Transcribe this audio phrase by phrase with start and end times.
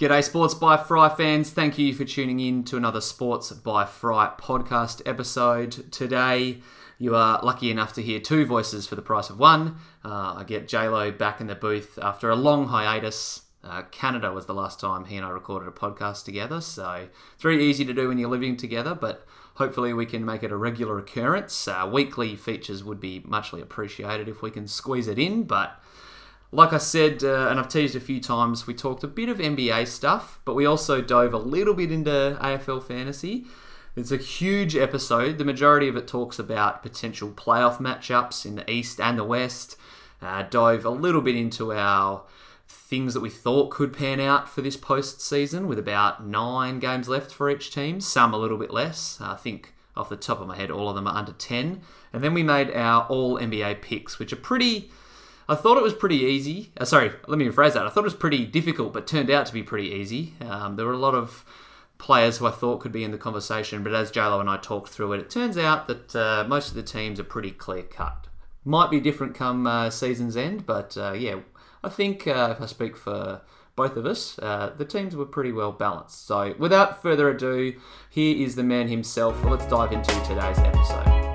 [0.00, 1.50] G'day, Sports by Fry fans.
[1.50, 5.92] Thank you for tuning in to another Sports by Fry podcast episode.
[5.92, 6.62] Today,
[6.98, 9.76] you are lucky enough to hear two voices for the price of one.
[10.02, 13.42] Uh, I get JLo back in the booth after a long hiatus.
[13.62, 17.42] Uh, Canada was the last time he and I recorded a podcast together, so it's
[17.42, 19.26] very easy to do when you're living together, but
[19.56, 21.68] hopefully we can make it a regular occurrence.
[21.68, 25.78] Uh, weekly features would be muchly appreciated if we can squeeze it in, but
[26.52, 29.38] like I said, uh, and I've teased a few times, we talked a bit of
[29.38, 33.46] NBA stuff, but we also dove a little bit into AFL fantasy.
[33.94, 35.38] It's a huge episode.
[35.38, 39.76] The majority of it talks about potential playoff matchups in the East and the West.
[40.20, 42.24] Uh, dove a little bit into our
[42.68, 47.32] things that we thought could pan out for this postseason, with about nine games left
[47.32, 49.18] for each team, some a little bit less.
[49.20, 51.80] I think off the top of my head, all of them are under 10.
[52.12, 54.90] And then we made our all NBA picks, which are pretty
[55.50, 56.70] I thought it was pretty easy.
[56.78, 57.84] Uh, sorry, let me rephrase that.
[57.84, 60.34] I thought it was pretty difficult, but turned out to be pretty easy.
[60.40, 61.44] Um, there were a lot of
[61.98, 64.90] players who I thought could be in the conversation, but as JLo and I talked
[64.90, 68.28] through it, it turns out that uh, most of the teams are pretty clear cut.
[68.64, 71.40] Might be different come uh, season's end, but uh, yeah,
[71.82, 73.40] I think uh, if I speak for
[73.74, 76.28] both of us, uh, the teams were pretty well balanced.
[76.28, 77.74] So without further ado,
[78.08, 79.42] here is the man himself.
[79.42, 81.29] Let's dive into today's episode.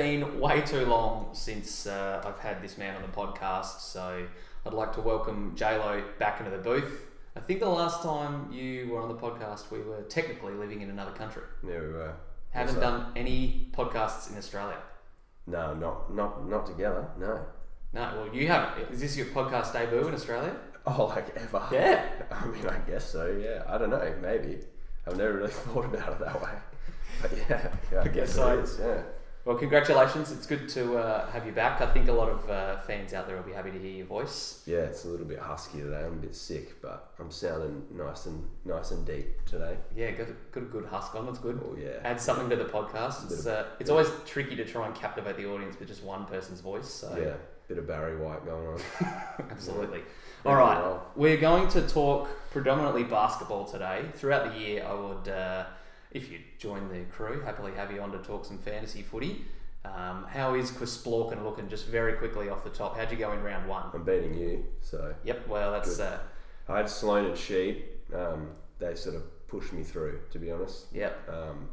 [0.00, 4.26] Been way too long since uh, I've had this man on the podcast, so
[4.64, 7.10] I'd like to welcome JLo back into the booth.
[7.36, 10.88] I think the last time you were on the podcast, we were technically living in
[10.88, 11.42] another country.
[11.62, 12.14] Yeah, we were.
[12.48, 14.78] Haven't done any podcasts in Australia.
[15.46, 17.06] No, not not not together.
[17.18, 17.44] No.
[17.92, 18.90] No, well, you haven't.
[18.90, 20.56] Is this your podcast debut in Australia?
[20.86, 21.62] Oh, like ever?
[21.72, 22.06] Yeah.
[22.30, 23.26] I mean, I guess so.
[23.26, 23.64] Yeah.
[23.68, 24.14] I don't know.
[24.22, 24.60] Maybe.
[25.06, 26.54] I've never really thought about it that way.
[27.20, 28.58] But yeah, yeah I, guess so.
[28.58, 28.78] it is.
[28.80, 29.02] Yeah.
[29.46, 30.30] Well, congratulations.
[30.30, 31.80] It's good to uh, have you back.
[31.80, 34.06] I think a lot of uh, fans out there will be happy to hear your
[34.06, 34.62] voice.
[34.66, 36.04] Yeah, it's a little bit husky today.
[36.04, 39.78] I'm a bit sick, but I'm sounding nice and nice and deep today.
[39.96, 41.24] Yeah, got a, got a good husk on.
[41.24, 41.58] That's good.
[41.64, 42.00] Oh yeah.
[42.04, 43.30] Add something to the podcast.
[43.30, 46.60] It's, uh, it's always tricky to try and captivate the audience with just one person's
[46.60, 46.88] voice.
[46.88, 47.34] So Yeah.
[47.66, 48.80] Bit of Barry White going on.
[49.50, 50.00] absolutely.
[50.00, 51.06] Yeah, All right, well.
[51.14, 54.06] we're going to talk predominantly basketball today.
[54.14, 55.66] Throughout the year, I would, uh,
[56.12, 59.44] if you join the crew, happily have you on to talk some fantasy footy.
[59.84, 61.68] Um, how is Chris Splorkin looking?
[61.68, 63.84] Just very quickly off the top, how'd you go in round one?
[63.94, 66.18] I'm beating you, so Yep, well that's uh,
[66.68, 67.82] I had Sloan and Sheed.
[68.14, 70.86] Um, they sort of pushed me through, to be honest.
[70.92, 71.18] yep.
[71.28, 71.68] Um,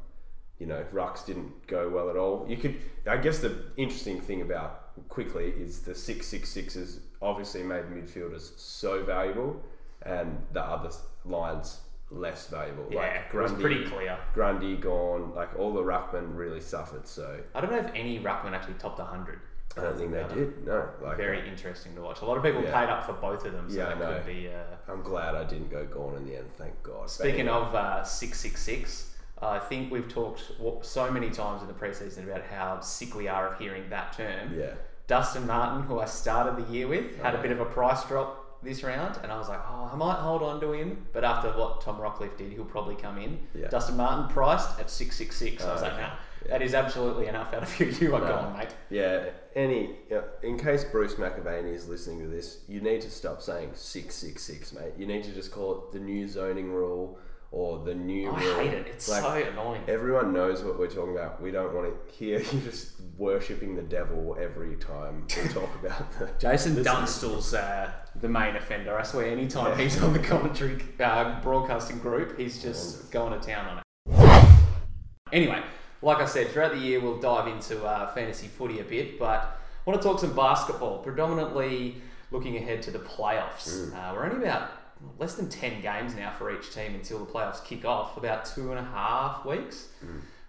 [0.59, 2.46] you know, rucks didn't go well at all.
[2.50, 7.62] You could, I guess, the interesting thing about quickly is the six six sixes obviously
[7.62, 9.62] made midfielders so valuable,
[10.04, 10.90] and the other
[11.25, 12.85] lines less valuable.
[12.90, 14.18] Yeah, like it was pretty clear.
[14.34, 15.34] Grundy gone.
[15.35, 17.07] Like all the ruckmen really suffered.
[17.07, 19.40] So I don't know if any ruckman actually topped 100.
[19.78, 20.66] I don't think they did.
[20.66, 22.22] No, like Very interesting to watch.
[22.22, 22.73] A lot of people Yeah.
[22.81, 24.13] paid up for both of them, so Yeah, that know.
[24.16, 24.47] could be.
[24.50, 24.91] Uh...
[24.91, 26.50] I'm glad I didn't go gone in the end.
[26.57, 27.09] Thank God.
[27.12, 30.41] Speaking But of uh, 666, I think we've talked
[30.81, 34.57] so many times in the preseason about how sick we are of hearing that term.
[34.57, 34.72] yeah,
[35.06, 37.41] Dustin Martin, who I started the year with, had a Oh.
[37.44, 40.41] bit of a price drop this round, and I was like, oh, I might hold
[40.44, 41.06] on to him.
[41.13, 43.40] But after what Tom Rockliff did, he'll probably come in.
[43.53, 43.68] Yeah.
[43.68, 45.63] Dustin Martin priced at 666.
[45.63, 46.50] I was Oh, like, nah, Yeah.
[46.50, 47.88] that is absolutely enough out of you.
[48.01, 48.28] You are No.
[48.28, 48.69] gone, mate.
[48.90, 49.25] yeah.
[49.56, 53.72] Any, yeah, in case Bruce McAvaney is listening to this, you need to stop saying
[53.73, 54.94] six six six, mate.
[54.97, 57.18] You need to just call it the new zoning rule
[57.50, 58.29] or the new.
[58.29, 58.56] I rule.
[58.59, 58.88] hate it.
[58.88, 59.81] It's Like, so annoying.
[59.88, 61.41] Everyone knows what we're talking about.
[61.41, 66.19] We don't want to hear you just worshipping the devil every time we talk about
[66.19, 66.29] the.
[66.39, 67.89] Jason Dunstall's uh,
[68.22, 68.98] the main offender.
[68.98, 69.84] I swear, anytime Yeah.
[69.84, 73.84] he's on the commentary uh, broadcasting group, he's just going to town on it.
[75.34, 75.62] Anyway,
[76.02, 79.60] like I said, throughout the year we'll dive into uh, fantasy footy a bit, but
[79.86, 82.02] I want to talk some basketball, predominantly
[82.32, 83.94] looking ahead to the playoffs.
[83.94, 84.72] Uh, we're only about
[85.20, 88.72] less than 10 games now for each team until the playoffs kick off, about two
[88.72, 89.90] and a half weeks.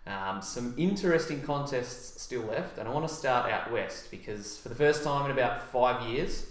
[0.07, 4.71] Um, some interesting contests still left, and I want to start out west because for
[4.71, 6.47] the first time in about five years,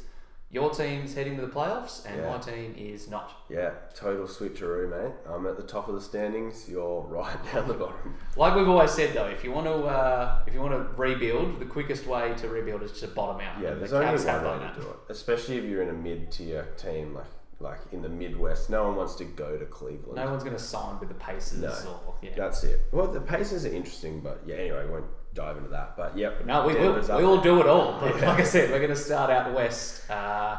[0.50, 2.30] your team's heading to the playoffs and Yeah.
[2.32, 3.32] my team is not.
[3.50, 5.14] Yeah, total switcheroo, mate.
[5.30, 6.70] I'm at the top of the standings.
[6.70, 8.16] You're right down the bottom.
[8.38, 11.60] Like we've always said though, if you want to uh, if you want to rebuild,
[11.60, 13.62] the quickest way to rebuild is to bottom out.
[13.62, 16.64] Yeah, there's the only one way to do it, especially if you're in a mid-tier
[16.78, 17.26] team like
[17.60, 18.70] like in the Midwest.
[18.70, 20.16] No one wants to go to Cleveland.
[20.16, 22.00] No one's going to sign with the Pacers No.
[22.08, 22.30] or yeah.
[22.38, 22.82] That's it.
[22.92, 24.56] Well, the Pacers are interesting, but yeah.
[24.58, 25.06] Anyway, won't
[25.38, 25.96] dive into that.
[25.96, 26.46] But yep.
[26.46, 26.94] No, we will.
[27.18, 28.00] We will do it all.
[28.02, 28.30] But Yeah.
[28.32, 30.10] like I said, we're going to start out west.
[30.10, 30.58] Uh,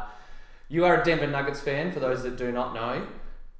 [0.69, 3.05] you are a Denver Nuggets fan, for those that do not know.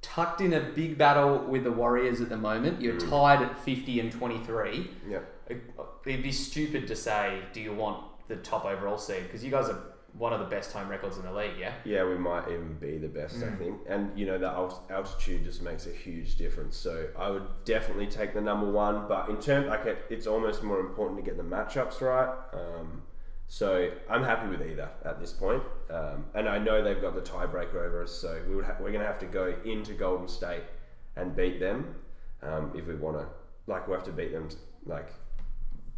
[0.02, 2.80] tucked in a big battle with the Warriors at the moment.
[2.80, 3.10] You're Mm.
[3.10, 4.90] tied at 50 and 23.
[5.06, 5.24] Yep.
[6.06, 9.24] It'd be stupid to say, do you want the top overall seed?
[9.24, 9.78] Because you guys are
[10.18, 11.72] one of the best home records in the league, yeah?
[11.84, 13.52] Yeah, we might even be the best, Mm.
[13.52, 13.80] I think.
[13.88, 16.76] And you know, the alt- altitude just makes a huge difference.
[16.76, 19.06] So I would definitely take the number one.
[19.08, 22.34] But in terms, like, it, it's almost more important to get the matchups right.
[22.52, 23.02] Um,
[23.46, 25.62] so I'm happy with either at this point.
[25.90, 28.92] Um, and I know they've got the tiebreaker over us, so we would ha- we're
[28.92, 30.62] going to have to go into Golden State
[31.16, 31.94] and beat them
[32.42, 33.26] um, if we want to.
[33.66, 34.48] Like, we have to beat them
[34.86, 35.08] like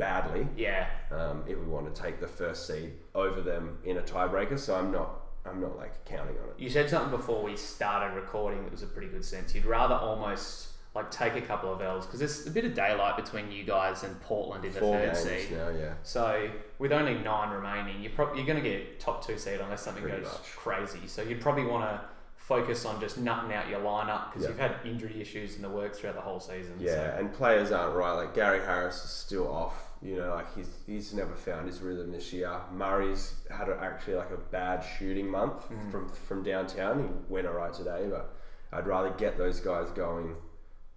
[0.03, 0.87] badly Yeah.
[1.13, 4.59] um, if we want to take the first seed over them in a tiebreaker.
[4.59, 6.55] So I'm not I'm not like counting on it.
[6.59, 9.55] You said something before we started recording that was a pretty good sense.
[9.55, 13.17] You'd rather almost like take a couple of L's because there's a bit of daylight
[13.17, 15.19] between you guys and Portland in the Four third games
[15.49, 15.51] seed.
[15.57, 15.95] now, yeah.
[16.05, 16.49] So
[16.79, 20.03] with only nine remaining, you're prob- you're going to get top two seed unless something
[20.03, 20.57] Pretty goes much.
[20.57, 21.07] crazy.
[21.07, 22.01] So you'd probably want to
[22.37, 24.49] focus on just nutting out your lineup because Yeah.
[24.51, 26.75] you've had injury issues in the works throughout the whole season.
[26.79, 27.17] Yeah, So.
[27.19, 28.13] and players aren't right.
[28.13, 29.89] Like Gary Harris is still off.
[30.03, 32.51] You know, like he's he's never found his rhythm this year.
[32.73, 35.91] Murray's had a, actually like a bad shooting month Mm.
[35.93, 36.99] from from downtown.
[37.03, 38.35] He went alright today, but
[38.73, 40.35] I'd rather get those guys going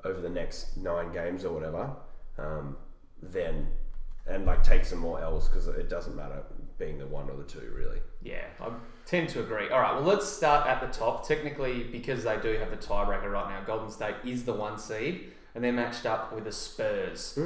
[0.03, 1.91] over the next nine games or whatever,
[2.37, 2.77] um,
[3.21, 3.67] than
[4.27, 6.41] and like take some more L's because it doesn't matter
[6.79, 7.99] being the one or the two really.
[8.23, 8.69] Yeah, I
[9.05, 9.69] tend to agree.
[9.69, 11.27] All right, well, let's start at the top.
[11.27, 15.31] Technically, because they do have the tiebreaker right now, Golden State is the one seed,
[15.53, 17.37] and they're matched up with the Spurs.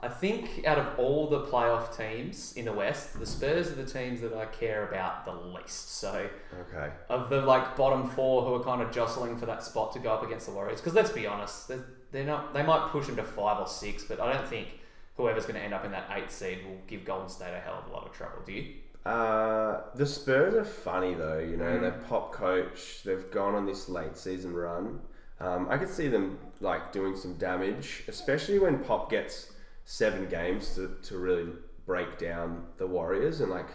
[0.00, 3.86] I think out of all the playoff teams in the West, the Spurs are the
[3.86, 5.96] teams that I care about the least.
[5.98, 6.28] So,
[6.68, 6.92] Okay.
[7.08, 10.10] of the like bottom four who are kind of jostling for that spot to go
[10.12, 12.52] up against the Warriors, because let's be honest, they're, they're not.
[12.52, 14.68] They might push them to five or six, but I don't think
[15.16, 17.82] whoever's going to end up in that eighth seed will give Golden State a hell
[17.84, 18.42] of a lot of trouble.
[18.44, 18.74] Do you?
[19.06, 21.64] Uh, the Spurs are funny though, you know.
[21.64, 21.80] Mm.
[21.80, 23.02] They're pop coach.
[23.04, 25.00] They've gone on this late season run.
[25.40, 29.52] Um, I could see them like doing some damage, especially when Pop gets
[29.86, 31.46] seven games to, to really
[31.86, 33.40] break down the Warriors.
[33.40, 33.68] And like,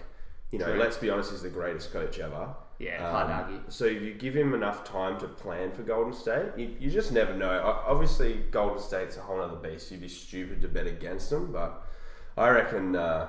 [0.51, 0.77] you know, True.
[0.77, 2.53] let's be honest, he's the greatest coach ever.
[2.79, 3.59] Yeah, hard Um, argue.
[3.69, 7.11] So if you give him enough time to plan for Golden State, you, you just
[7.11, 7.49] never know.
[7.87, 9.89] Obviously, Golden State's a whole other beast.
[9.91, 11.83] You'd be stupid to bet against them, but
[12.37, 13.27] I reckon uh,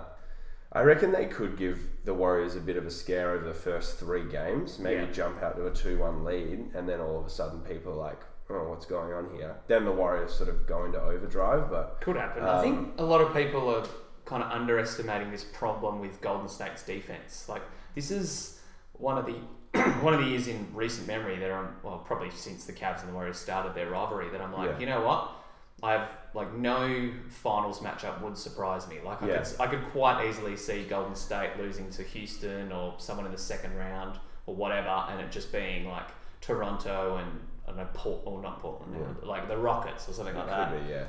[0.73, 3.99] I reckon they could give the Warriors a bit of a scare over the first
[3.99, 4.79] three games.
[4.79, 5.11] Maybe Yeah.
[5.13, 8.21] jump out to a two-one lead, and then all of a sudden people are like,
[8.55, 12.17] "Oh, what's going on here?" Then the Warriors sort of go into overdrive, but Could
[12.17, 12.43] happen.
[12.43, 13.85] Um, I think a lot of people are
[14.25, 17.49] kind of underestimating this problem with Golden State's defense.
[17.49, 17.63] Like
[17.95, 18.61] this is
[18.93, 19.35] one of the
[20.03, 23.09] one of the years in recent memory that I'm well probably since the Cavs and
[23.09, 24.79] the Warriors started their rivalry that I'm like, Yeah.
[24.79, 25.31] you know what?
[25.83, 28.99] I've like no finals matchup would surprise me.
[29.05, 29.39] Like I Yeah.
[29.43, 33.39] could I could quite easily see Golden State losing to Houston or someone in the
[33.39, 36.07] second round or whatever, and it just being like
[36.41, 40.47] Toronto and I don't know Port or not Portland, like the Rockets or something like
[40.47, 40.73] that.
[40.73, 41.05] could be, yeah.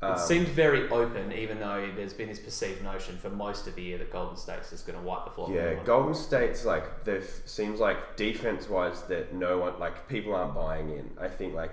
[0.00, 3.74] It Um, seemed very open, even though there's been this perceived notion for most of
[3.74, 5.48] the year that Golden State's just going to wipe the floor.
[5.48, 5.86] with Yeah, everyone.
[5.86, 10.90] Golden State's like there seems like defense wise that no one like people aren't buying
[10.90, 11.10] in.
[11.20, 11.72] I think like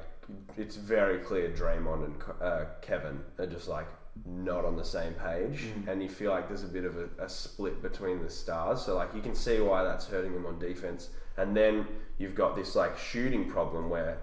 [0.57, 3.85] it's very clear Draymond and uh, Kevin are just like
[4.25, 7.29] not on the same page, and you feel like there's a bit of a, a
[7.29, 8.81] split between the stars.
[8.81, 11.85] So like you can see why that's hurting them on defense, and then
[12.17, 14.17] you've got this like shooting problem where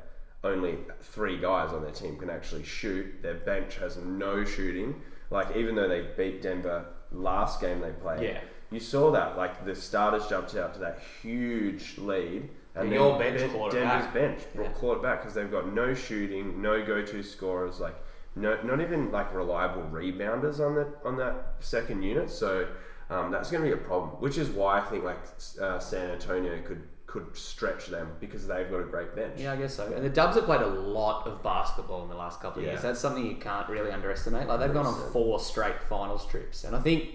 [0.44, 3.22] only three guys on their team can actually shoot.
[3.22, 5.00] Their bench has no shooting.
[5.30, 8.40] Like even though they beat Denver last game they played, Yeah.
[8.70, 12.98] you saw that like the starters jumped out to that huge lead, and And then
[13.00, 13.72] your bench it Denver's
[14.06, 14.14] back.
[14.14, 14.68] bench Yeah.
[14.72, 17.94] clawed it back because they've got no shooting, no go-to scorers, like
[18.34, 22.30] no, not even like reliable rebounders on that on that second unit.
[22.30, 22.66] So
[23.10, 25.18] um, that's going to be a problem, which is why I think like
[25.60, 29.34] uh, San Antonio could could stretch them because they've got a great bench.
[29.38, 29.84] Yeah, I guess so.
[29.92, 32.72] And the Dubs have played a lot of basketball in the last couple of Yeah.
[32.72, 32.82] years.
[32.82, 34.48] That's something you can't really underestimate.
[34.48, 37.10] Like they've gone on four straight finals trips, and I think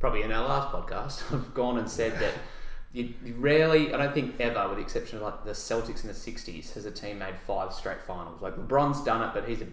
[0.00, 2.34] probably in our last podcast I've gone and said that
[2.92, 6.14] you, rarely, I don't think ever, with the exception of like the Celtics in the
[6.14, 8.42] '60s, has a team made five straight finals.
[8.42, 9.66] Like LeBron's done it, but he's a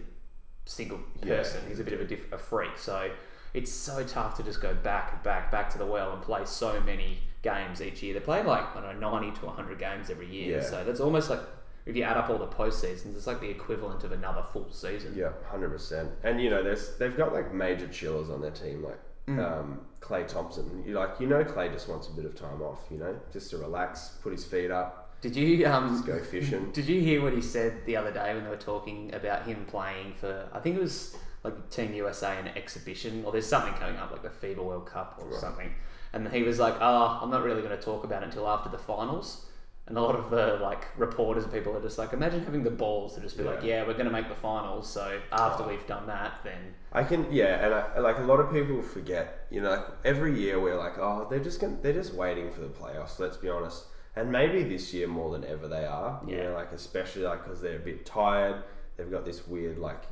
[0.64, 1.36] single Yeah.
[1.36, 1.60] person.
[1.68, 2.78] He's a bit of a, diff- a freak.
[2.78, 3.10] So
[3.54, 6.44] it's so tough to just go back and back, back to the well and play
[6.46, 8.14] so many games each year.
[8.14, 10.58] They play like, I don't know, 90 to 100 games every year.
[10.58, 10.62] Yeah.
[10.64, 11.40] So that's almost like,
[11.86, 15.14] if you add up all the postseasons, it's like the equivalent of another full season.
[15.16, 16.10] Yeah, hundred percent.
[16.24, 19.44] And you know, there's they've got like major chillers on their team, like Mm.
[19.44, 20.84] um, Klay Thompson.
[20.86, 22.80] You like you know, Klay just wants a bit of time off.
[22.90, 26.70] You know, just to relax, put his feet up, Did you um, just go fishing.
[26.72, 29.64] Did you hear what he said the other day when they were talking about him
[29.66, 30.48] playing for?
[30.52, 34.10] I think it was like Team USA in an exhibition, or there's something coming up
[34.12, 35.40] like the FIBA World Cup or Right.
[35.40, 35.72] something.
[36.12, 38.68] And he was like, "Oh, I'm not really going to talk about it until after
[38.70, 39.42] the finals."
[39.88, 42.72] And a lot of the like reporters and people are just like, imagine having the
[42.72, 43.68] balls to just be like, Yeah.
[43.82, 44.90] yeah, we're going to make the finals.
[44.90, 45.68] So after Oh.
[45.68, 49.46] we've done that, then I can, yeah, and I, like a lot of people forget,
[49.48, 52.66] you know, every year we're like, oh, they're just gonna, they're just waiting for the
[52.66, 53.20] playoffs.
[53.20, 53.84] Let's be honest,
[54.16, 56.20] and maybe this year more than ever they are.
[56.26, 56.42] You Yeah.
[56.48, 58.64] know, like especially like because they're a bit tired,
[58.96, 60.02] they've got this weird like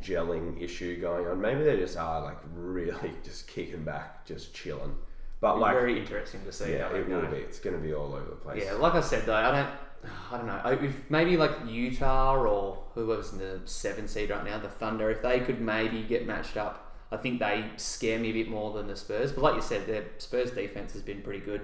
[0.00, 1.40] gelling issue going on.
[1.40, 4.94] Maybe they just are like really just kicking back, just chilling.
[5.40, 7.36] But like, very interesting to see yeah, it will be.
[7.36, 8.62] It's going to be all over the place.
[8.64, 10.88] Yeah, like I said though, I don't, I don't know.
[10.88, 15.22] If maybe like Utah or whoever's in the seven seed right now, the Thunder, if
[15.22, 18.86] they could maybe get matched up, I think they scare me a bit more than
[18.88, 19.32] the Spurs.
[19.32, 21.60] But like you said, the Spurs defense has been pretty good.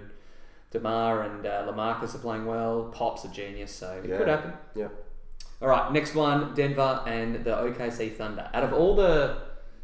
[0.71, 2.85] DeMar and uh, LaMarcus are playing well.
[2.95, 4.19] Pop's a genius, so it Yeah.
[4.19, 4.52] could happen.
[4.75, 4.88] Yeah.
[5.61, 8.49] All right, next one: Denver and the OKC Thunder.
[8.55, 9.38] Out of all the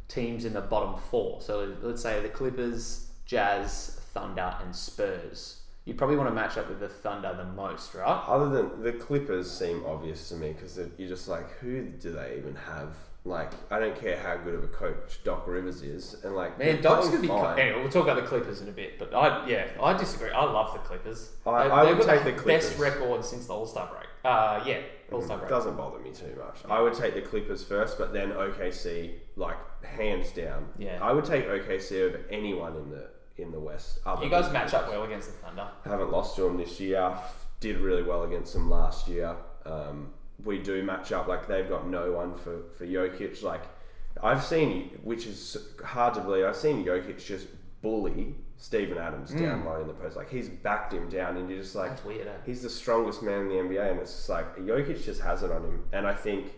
[0.08, 5.98] teams in the bottom four, so let's say the Clippers, Jazz, Thunder, and Spurs, you'd
[5.98, 8.24] probably want to match up with the Thunder the most, right?
[8.26, 12.36] Other than the Clippers seem obvious to me because you're just like, who do they
[12.38, 12.94] even have?
[13.26, 16.80] Like, I don't care how good of a coach Doc Rivers is, and like, Man,
[16.80, 17.28] Doc's gonna be.
[17.28, 17.58] fine.
[17.58, 20.30] Anyway, we'll talk about the Clippers in a bit, but I yeah, I disagree.
[20.30, 21.32] I love the Clippers.
[21.46, 22.78] I- They- I would take the best Clippers.
[22.78, 24.06] record since the All Star break.
[24.24, 24.78] Uh, yeah,
[25.12, 25.50] All Star break.
[25.50, 26.60] Doesn't bother me too much.
[26.70, 30.68] I would take the Clippers first, but then OKC, like hands down.
[30.78, 30.98] Yeah.
[31.02, 33.08] I would take OKC over anyone in the
[33.38, 33.98] in the West.
[34.22, 35.68] You guys match up well against the Thunder.
[35.84, 37.12] Haven't lost to them this year.
[37.60, 39.36] Did really well against them last year.
[39.66, 40.12] Um,
[40.44, 43.42] we do match up like they've got no one for for Jokic.
[43.42, 43.62] Like
[44.22, 46.44] I've seen, which is hard to believe.
[46.44, 47.48] I've seen Jokic just
[47.82, 50.16] bully Steven Adams down low in the post.
[50.16, 52.26] Like he's backed him down, and you're just like, That's weird.
[52.26, 52.32] Eh?
[52.44, 55.52] he's the strongest man in the NBA, and it's just like Jokic just has it
[55.52, 55.84] on him.
[55.92, 56.52] And I think,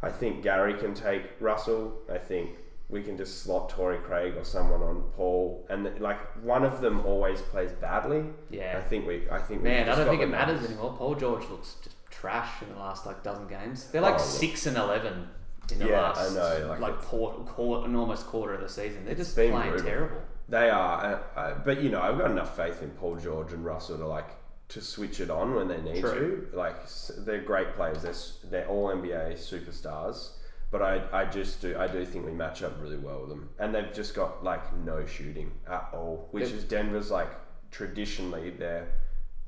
[0.00, 2.02] I think Gary can take Russell.
[2.12, 2.50] I think
[2.88, 7.04] we can just slot Torrey Craig or someone on Paul, and like one of them
[7.06, 8.24] always plays badly.
[8.50, 8.76] Yeah.
[8.78, 9.28] I think we.
[9.30, 10.70] I think Man, I don't think it matters numbers.
[10.72, 10.94] anymore.
[10.96, 13.86] Paul George looks just trash in the last like dozen games.
[13.90, 15.28] They're like Oh, six and eleven
[15.72, 18.68] in the Yeah, last I know, like, like, quarter, quarter, an almost quarter of the
[18.68, 19.04] season.
[19.06, 19.86] They're just been playing brutal.
[19.86, 20.16] terrible.
[20.46, 23.64] They are, uh, uh, but you know, I've got enough faith in Paul George and
[23.64, 24.28] Russell to like
[24.68, 26.48] to switch it on when they need True.
[26.52, 26.56] to.
[26.56, 26.76] Like
[27.20, 28.02] they're great players.
[28.02, 30.32] They're they're all NBA superstars.
[30.74, 33.48] But I, I just do I do think we match up really well with them,
[33.60, 37.30] and they've just got like no shooting at all, which They've- is Denver's like
[37.70, 38.88] traditionally their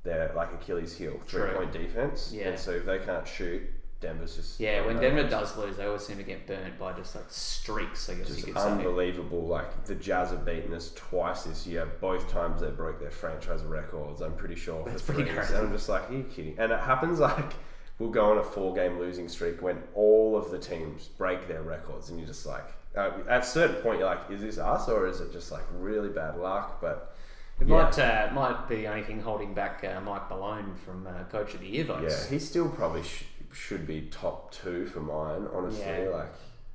[0.04, 1.56] their like Achilles heel three True.
[1.56, 2.32] point defense.
[2.32, 2.50] Yeah.
[2.50, 3.62] And so if they can't shoot,
[4.00, 7.16] Denver's just Yeah, when Denver does lose, they always seem to get burnt by just
[7.16, 8.08] like streaks.
[8.08, 8.68] I guess Just you could say.
[8.68, 9.46] unbelievable.
[9.48, 11.86] Like the Jazz have beaten us twice this year.
[12.00, 14.20] Both times they broke their franchise records.
[14.20, 14.84] I'm pretty sure.
[14.84, 15.46] That's for pretty threes.
[15.46, 15.54] crazy.
[15.58, 16.54] And I'm just like, are you kidding?
[16.58, 17.52] And it happens like
[17.98, 21.62] we'll go on a four game losing streak when all of the teams break their
[21.62, 22.64] records, and you're just like,
[22.96, 25.64] uh, at a certain point, you're like, is this us or is it just like
[25.78, 26.80] really bad luck?
[26.80, 27.14] But
[27.60, 31.06] It yeah, might uh, might be the only thing holding back uh, Mike Malone from
[31.06, 32.24] uh, Coach of the Year votes.
[32.24, 35.46] yeah, he still probably sh- should be top two for mine.
[35.52, 36.08] Honestly, Yeah.
[36.12, 36.32] like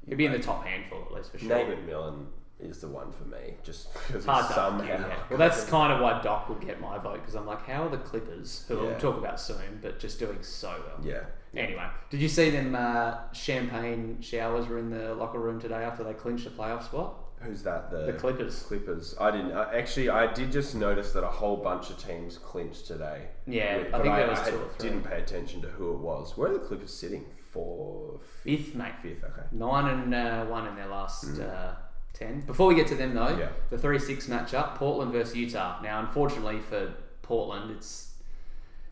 [0.07, 1.49] He'd be in the top handful at least for sure.
[1.49, 2.25] Nate McMillan
[2.61, 4.83] is the one for me, just because Hard he's somehow.
[4.85, 5.15] yeah.
[5.29, 7.89] Well, that's kind of why Doc would get my vote because I'm like, how are
[7.89, 8.97] the Clippers, who we'll Yeah.
[8.99, 11.05] talk about soon, but just doing so well?
[11.05, 11.23] yeah.
[11.59, 16.01] Anyway, did you see them uh, champagne showers were in the locker room today after
[16.03, 17.15] they clinched the playoff spot?
[17.41, 17.89] Who's that?
[17.91, 18.61] The, The Clippers.
[18.63, 19.15] Clippers.
[19.19, 20.09] I didn't actually.
[20.09, 23.23] I did just notice that a whole bunch of teams clinched today.
[23.47, 24.89] Yeah, But I think there was I two or three.
[24.89, 26.37] didn't pay attention to who it was.
[26.37, 27.25] Where are the Clippers sitting?
[27.51, 28.93] For Fifth, mate.
[29.01, 29.23] fifth.
[29.25, 29.41] Okay.
[29.51, 31.73] Nine and uh, one in their last uh,
[32.13, 32.41] ten.
[32.41, 33.37] Before we get to them though.
[33.37, 33.49] Yeah.
[33.69, 35.81] the three six matchup: Portland versus Utah.
[35.81, 38.11] Now, unfortunately for Portland, it's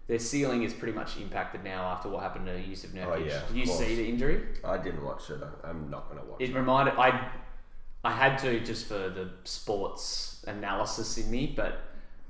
[0.07, 3.11] their ceiling is pretty much impacted now after what happened to Jusuf oh, Nurkic.
[3.11, 3.79] Oh, yeah, Did you course.
[3.79, 4.43] see the injury?
[4.63, 5.39] I didn't watch it.
[5.63, 6.55] I'm not going to watch It it.
[6.55, 7.29] reminded I
[8.03, 11.79] I had to just for the sports analysis in me, but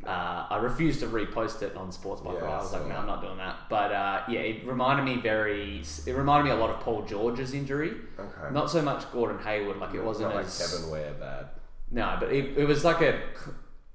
[0.06, 2.40] uh, I refused to repost it on Sports by Yeah.
[2.46, 2.96] I was saw like, no.
[2.96, 3.58] I'm not doing that.
[3.70, 5.82] But uh, yeah, it reminded me very.
[6.06, 7.92] It reminded me a lot of Paul George's injury.
[8.20, 8.54] Okay.
[8.54, 11.48] Not so much Gordon Hayward, like it wasn't not like as Kevin Ware bad.
[11.92, 13.20] no, but it, it was like a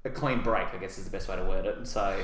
[0.03, 0.67] a clean break.
[0.73, 1.87] I guess is the best way to word it.
[1.87, 2.15] So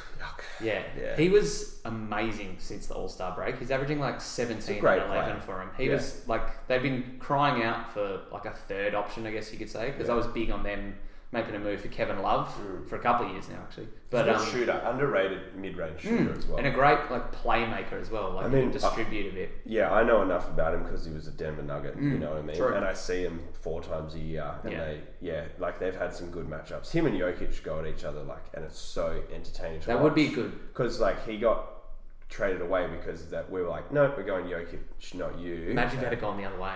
[0.62, 1.16] yeah, Yeah.
[1.16, 3.58] he was amazing since the All Star break.
[3.58, 5.40] He's averaging like seventeen great and eleven player.
[5.40, 5.70] for him.
[5.76, 5.94] He Yeah.
[5.94, 9.70] was like they've been crying out for like a third option, I guess you could
[9.70, 10.94] say, because I was big on them
[11.36, 12.88] making a move for Kevin Love Mm.
[12.88, 13.88] for a couple of years now, actually.
[14.08, 16.58] But um, shooter, underrated mid-range shooter mm, as well.
[16.58, 18.32] and a great like playmaker as well.
[18.32, 19.50] Like I mean, distribute a bit.
[19.66, 21.96] Yeah, I know enough about him because he was a Denver Nugget.
[21.96, 22.56] you Mm, know what I mean?
[22.56, 22.74] true.
[22.74, 24.84] And I see him four times a year, and Yeah.
[24.84, 26.90] they, yeah, like they've had some good matchups.
[26.92, 29.80] Him and Jokic go at each other, like, and it's so entertaining.
[29.86, 30.52] That would be good.
[30.68, 31.72] because like he got
[32.28, 35.68] traded away because that we were like, no, we're going Jokic, not you.
[35.70, 36.74] Imagine if you had gone the other way.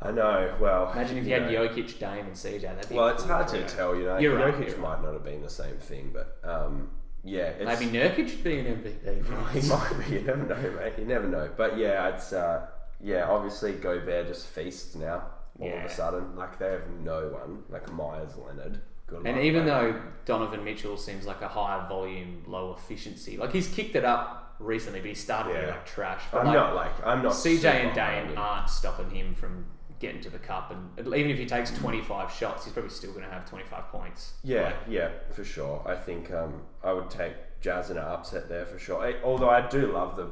[0.00, 0.54] I know.
[0.60, 1.66] Well, Imagine if you had know.
[1.68, 2.62] Jokic, Dame, and CJ.
[2.62, 4.18] That'd be Well, it's cool hard to tell, you know.
[4.18, 6.90] You're Jokic you're might not have been the same thing, but um,
[7.24, 9.52] yeah, it's, Maybe Nurkic should be an MVP.
[9.62, 10.14] he might be.
[10.14, 10.92] You never know, mate.
[10.98, 11.50] You never know.
[11.56, 12.66] But yeah, it's uh,
[13.02, 13.28] yeah.
[13.28, 15.22] Obviously, Gobert just feasts now.
[15.60, 18.80] All of a sudden, like they have no one like Meyers Leonard.
[19.08, 23.66] Good And even though Donovan Mitchell seems like a higher volume, low efficiency, like he's
[23.66, 25.70] kicked it up recently, but he started Yeah.
[25.70, 26.22] like trash.
[26.30, 29.64] But I'm like, not like I'm not CJ and Dame aren't stopping him from
[29.98, 33.24] getting to the cup, and even if he takes 25 shots, he's probably still going
[33.24, 34.34] to have 25 points.
[34.44, 35.82] Yeah, Like, yeah, for sure.
[35.86, 39.00] I think um, I would take Jazz in an upset there for sure.
[39.04, 40.30] I, although I do love the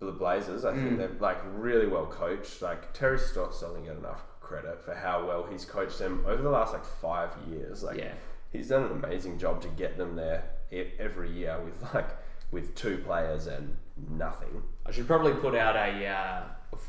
[0.00, 0.64] the Blazers.
[0.66, 0.82] I Mm.
[0.84, 2.60] think they're like really well coached.
[2.60, 6.50] Like Terry Stotts doesn't get enough credit for how well he's coached them over the
[6.50, 7.82] last like five years.
[7.82, 8.12] Like Yeah.
[8.50, 10.44] he's done an amazing job to get them there
[10.98, 12.08] every year with like
[12.50, 13.76] with two players and
[14.10, 14.62] nothing.
[14.86, 16.42] I should probably put out a uh,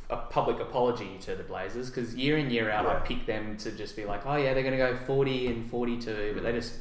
[0.09, 3.71] a public apology to the Blazers because year in year out I pick them to
[3.71, 6.73] just be like, oh yeah, they're going to go 40 and 42, but they just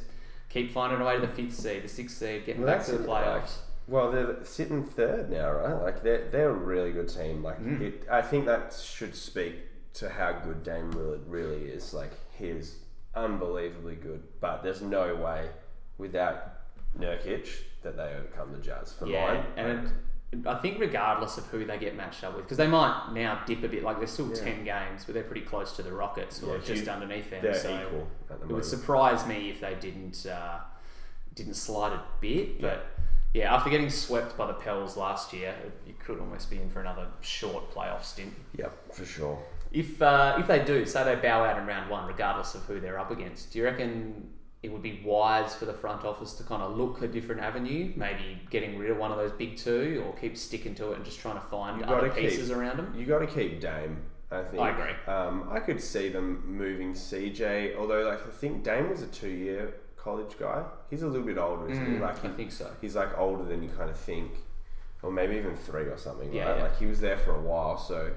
[0.49, 2.93] keep finding a way to the fifth seed, the sixth seed, getting Well, back to
[2.97, 3.57] the it, like- playoffs.
[3.87, 5.81] well, they're sitting third now, right?
[5.81, 7.43] Like they're they're a really good team.
[7.43, 7.81] Like Mm.
[7.81, 9.55] it, I think that should speak
[9.95, 11.93] to how good Dame Lillard really is.
[11.93, 12.75] Like he is
[13.15, 15.49] unbelievably good, but there's no way
[15.97, 16.53] without
[16.99, 17.47] Nurkic
[17.83, 19.45] that they overcome the Jazz for yeah, mine.
[19.57, 19.91] and
[20.45, 23.63] I think regardless of who they get matched up with, because they might now dip
[23.63, 23.83] a bit.
[23.83, 24.43] Like there's still Yeah.
[24.43, 27.41] 10 games, but they're pretty close to the Rockets, or Yeah, just huge- underneath them.
[27.41, 30.59] they're so equal at the it would surprise me if they didn't uh,
[31.33, 32.85] didn't slide a bit, but.
[33.33, 35.53] Yeah, after getting swept by the Pels last year,
[35.85, 38.33] you could almost be in for another short playoff stint.
[38.57, 39.43] Yep, for sure.
[39.73, 42.79] If uh, if they do, say they bow out in round one, regardless of who
[42.79, 44.29] they're up against, do you reckon
[44.65, 47.93] it would be wise for the front office to kind of look a different avenue,
[47.95, 51.05] maybe getting rid of one of those big two, or keep sticking to it and
[51.05, 52.93] just trying to find You other gotta keep- pieces around them?
[52.97, 54.01] You got to keep Dame.
[54.31, 54.59] I think.
[54.63, 55.13] I agree.
[55.13, 59.75] Um, I could see them moving CJ, although like I think Dame was a two-year
[59.97, 60.63] college guy.
[60.89, 61.99] He's a little bit older, isn't he?
[61.99, 62.71] Like Mm, I think so.
[62.81, 64.31] he's like older than you kind of think,
[65.03, 66.33] or maybe even three or something.
[66.33, 66.57] Yeah, right?
[66.57, 66.63] yeah.
[66.63, 68.11] Like he was there for a while, so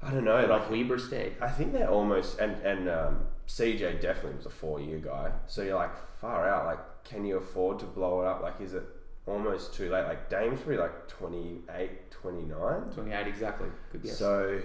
[0.00, 0.36] I don't know.
[0.36, 1.32] Like Like Weber State.
[1.40, 5.30] I think they're almost and and um, CJ definitely was a four-year guy.
[5.46, 6.66] So you're like far out.
[6.66, 8.42] Like, can you afford to blow it up?
[8.42, 8.84] Like, is it
[9.26, 10.04] almost too late?
[10.04, 12.82] Like Dame's probably like 28, 29.
[12.94, 13.68] 28 exactly.
[13.92, 14.18] Good guess.
[14.18, 14.60] So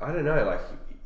[0.00, 0.44] I don't know.
[0.44, 0.60] Like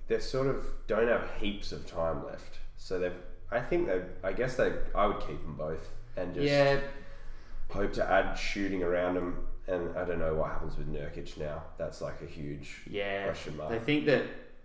[0.08, 2.58] they sort of don't have heaps of time left.
[2.76, 3.12] So they've.
[3.50, 4.02] I think they.
[4.22, 4.72] I guess they.
[4.94, 6.80] I would keep them both and just yeah,
[7.70, 9.46] hope to add shooting around them.
[9.66, 11.62] And I don't know what happens with Nurkic now.
[11.78, 13.24] That's like a huge yeah.
[13.24, 13.70] question mark.
[13.70, 14.24] They think that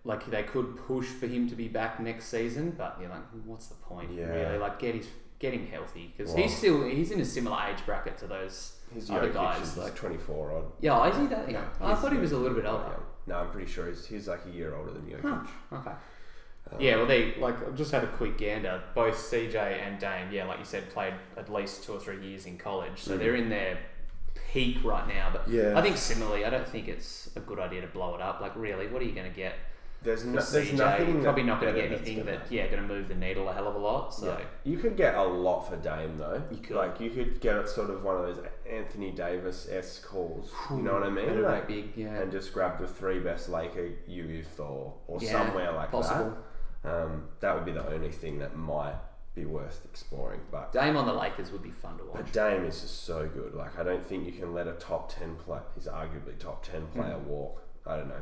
[0.09, 3.67] like they could push for him to be back next season, but you're like, what's
[3.67, 4.11] the point?
[4.11, 4.25] Yeah.
[4.25, 5.07] Really, like get his
[5.39, 8.75] get him healthy because Well- he's still he's in a similar age bracket to those
[8.93, 9.77] His other guys.
[9.77, 10.65] Like, 24 odd.
[10.81, 11.49] yeah, is he that?
[11.49, 12.83] Yeah, I thought he was a little bit older.
[12.83, 13.03] young.
[13.27, 15.47] No, I'm pretty sure he's, he's like a year older than Jokic.
[15.71, 15.91] Okay.
[16.71, 18.81] Um, Yeah, well, they like I've just had a quick gander.
[18.95, 22.45] Both CJ and Dame, yeah, like you said, played at least two or three years
[22.47, 23.77] in college, so they're in their
[24.51, 25.29] peak right now.
[25.31, 25.53] But Mm.
[25.53, 25.79] Yeah.
[25.79, 28.41] I think similarly, I don't think it's a good idea to blow it up.
[28.41, 29.53] Like, really, what are you going to get
[30.01, 30.77] There's, for no, there's CJ?
[30.77, 31.13] nothing.
[31.15, 33.49] You're probably not going to get anything gonna- that yeah, going to move the needle
[33.49, 34.13] a hell of a lot.
[34.13, 34.45] So Yeah.
[34.63, 36.41] You could get a lot for Dame though.
[36.49, 36.75] You could.
[36.77, 40.51] Like you could get it sort of one of those Anthony Davis s calls.
[40.71, 41.25] You know what I mean?
[41.25, 42.13] Better Like, big, yeah.
[42.21, 46.37] And just grab the three best Laker youth or or Yeah, somewhere like possible.
[46.83, 46.89] that.
[47.03, 48.95] Um, that would be the only thing that might
[49.35, 50.39] be worth exploring.
[50.49, 52.13] But Dame on the Lakers would be fun to watch.
[52.15, 53.53] but Dame is just so good.
[53.53, 55.59] Like I don't think you can let a top ten play.
[55.75, 57.61] He's arguably top ten player walk.
[57.85, 58.21] I don't know.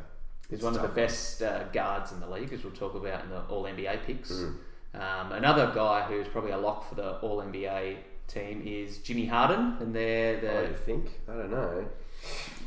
[0.50, 3.30] He's one of the best uh, guards in the league, as we'll talk about in
[3.30, 4.32] the All NBA picks.
[4.32, 4.56] Mm.
[4.96, 9.76] Um, another guy who's probably a lock for the All NBA team is Jimmy Harden,
[9.80, 11.12] and they're the Oh, you think?
[11.30, 11.86] I don't know.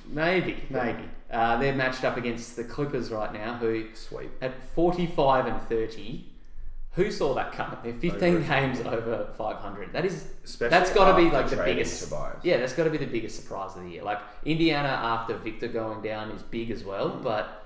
[0.09, 4.31] maybe maybe uh, they're matched up against the Clippers right now, who Sweet.
[4.43, 6.27] at forty five and thirty.
[6.95, 7.79] Who saw that coming?
[7.85, 8.45] They're 15 Over.
[8.45, 9.93] games over 500.
[9.93, 12.03] That is, Especially that's got to be like the biggest.
[12.03, 12.39] Tobias.
[12.43, 14.03] Yeah, that's got to be the biggest surprise of the year.
[14.03, 17.23] Like Indiana after Victor going down is big as well, Hmm.
[17.23, 17.60] but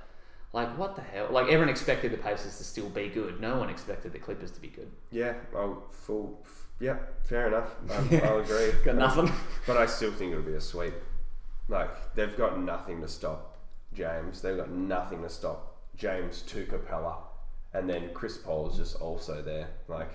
[0.55, 1.27] like what the hell?
[1.31, 3.41] Like everyone expected the Pacers to still be good.
[3.41, 4.89] No one expected the Clippers to be good.
[5.11, 6.47] Yeah, I'll full.
[6.81, 7.75] Yep, fair enough.
[7.91, 8.71] I, I'll agree.
[8.85, 9.33] Got Um, nothing.
[9.67, 10.95] But I still think it'll be a sweep.
[11.69, 13.57] Like they've got nothing to stop
[13.93, 14.41] James.
[14.41, 17.17] They've got nothing to stop James to Capela,
[17.73, 19.69] and then Chris Paul is just also there.
[19.89, 20.11] Like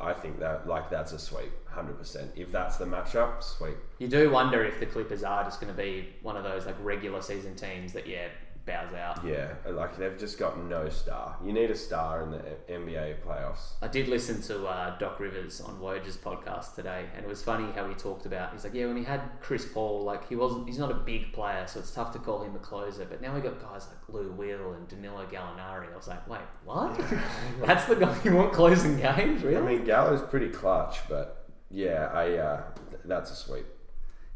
[0.00, 2.30] I think that like that's a sweep, hundred percent.
[2.36, 3.76] If that's the matchup, sweep.
[3.98, 6.76] You do wonder if the Clippers are just going to be one of those like
[6.82, 8.28] regular season teams that yeah
[8.66, 9.24] bows out.
[9.24, 11.36] Yeah, like they've just got no star.
[11.44, 13.72] You need a star in the NBA playoffs.
[13.82, 17.70] I did listen to uh, Doc Rivers on Woj's podcast today, and it was funny
[17.72, 18.52] how he talked about.
[18.52, 21.32] He's like, yeah, when he had Chris Paul, like he wasn't, he's not a big
[21.32, 23.04] player, so it's tough to call him a closer.
[23.04, 25.92] But now we got guys like Lou Will and Danilo Gallinari.
[25.92, 26.98] I was like, wait, what?
[27.66, 29.76] That's the guy you want closing games, I really?
[29.76, 33.66] mean, Gallo's pretty clutch, but Yeah, I uh, th- that's a sweep.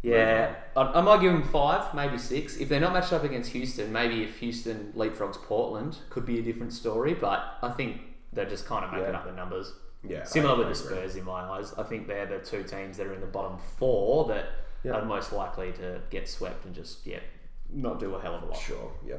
[0.02, 2.56] Yeah, I, I might give them five, maybe six.
[2.58, 6.42] If they're not matched up against Houston, maybe if Houston leapfrogs Portland, could be a
[6.42, 7.14] different story.
[7.14, 8.00] But I think
[8.32, 9.18] they're just kind of making Yeah.
[9.18, 9.72] up the numbers.
[10.04, 10.74] Yeah, Similar with the.
[10.76, 11.74] Spurs in my eyes.
[11.76, 14.46] I think they're the two teams that are in the bottom four that
[14.84, 14.92] Yeah.
[14.92, 17.18] are most likely to get swept and just yeah,
[17.68, 18.56] not do a hell of a lot.
[18.56, 18.92] Sure.
[19.04, 19.16] Yeah.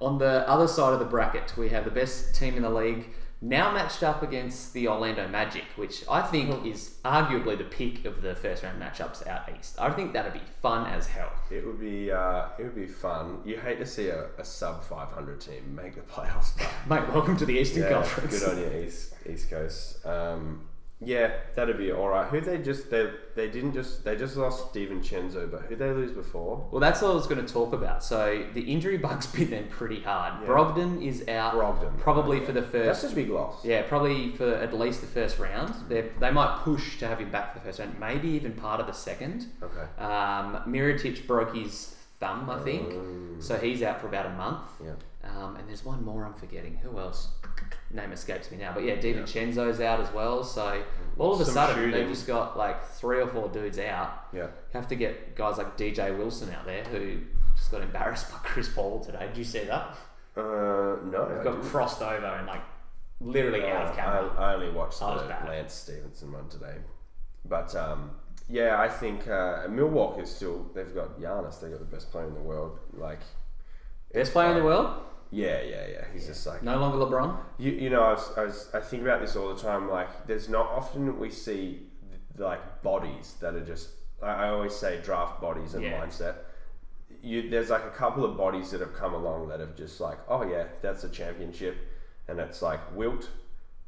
[0.00, 3.10] On the other side of the bracket, we have the best team in the league
[3.42, 8.22] now matched up against the Orlando Magic, which I think is arguably the peak of
[8.22, 9.78] the first round matchups out east.
[9.80, 11.32] I think that'd be fun as hell.
[11.50, 13.40] It would be uh, it would be fun.
[13.44, 17.36] You hate to see a, a sub 500 team make the playoffs, but Mate, welcome
[17.36, 18.38] to the Eastern yeah, Conference.
[18.38, 20.06] good on you, East East Coast.
[20.06, 20.68] Um,
[21.04, 22.26] yeah, that'd be all right.
[22.28, 26.12] Who they just they they didn't just they just lost DiVincenzo, but who they lose
[26.12, 26.68] before?
[26.70, 28.04] Well, that's what I was going to talk about.
[28.04, 30.42] So the injury bug's been them pretty hard.
[30.42, 30.48] Yeah.
[30.48, 32.46] Brogdon is out, Brogdon, probably yeah.
[32.46, 33.02] for the first.
[33.02, 33.64] That's a big loss.
[33.64, 35.74] Yeah, probably for at least the first round.
[35.88, 38.80] They they might push to have him back for the first round, maybe even part
[38.80, 39.46] of the second.
[39.62, 40.02] Okay.
[40.02, 43.42] Um, Mirotic broke his thumb, I think, Mm.
[43.42, 44.60] so he's out for about a month.
[44.84, 44.92] Yeah.
[45.24, 46.76] Um, and there's one more I'm forgetting.
[46.82, 47.28] Who else?
[47.92, 48.72] Name escapes me now.
[48.72, 50.44] But yeah, DiVincenzo's out as well.
[50.44, 50.82] So
[51.18, 51.90] all of a Some sudden, shooting.
[51.92, 54.26] they've just got like three or four dudes out.
[54.32, 54.44] Yeah.
[54.44, 57.18] You have to get guys like DJ Wilson out there who
[57.56, 59.26] just got embarrassed by Chris Paul today.
[59.28, 59.96] Did you see that?
[60.36, 60.40] Uh,
[61.04, 61.36] no.
[61.40, 62.62] I Got crossed over and like
[63.20, 64.34] literally out of camera.
[64.38, 65.46] I, I only watched the I was bad.
[65.48, 66.76] Lance Stephenson one today,
[67.44, 68.10] but um,
[68.48, 71.60] yeah, I think uh, Milwaukee is still they've got Giannis.
[71.60, 72.78] They've got the best player in the world.
[72.94, 73.20] Like
[74.14, 74.94] Best player in the world?
[75.32, 76.04] Yeah, yeah, yeah.
[76.12, 77.36] He's just like No longer LeBron.
[77.58, 78.02] you, you know.
[78.02, 79.90] I, was, I, was, I think about this all the time.
[79.90, 81.82] Like there's not often we see
[82.38, 83.88] like bodies that are just.
[84.22, 86.00] I, always say draft bodies and Yeah.
[86.00, 86.36] mindset.
[87.22, 90.18] You, there's like a couple of bodies that have come along that have just like,
[90.28, 91.76] oh yeah, that's a championship,
[92.28, 93.28] and it's like Wilt,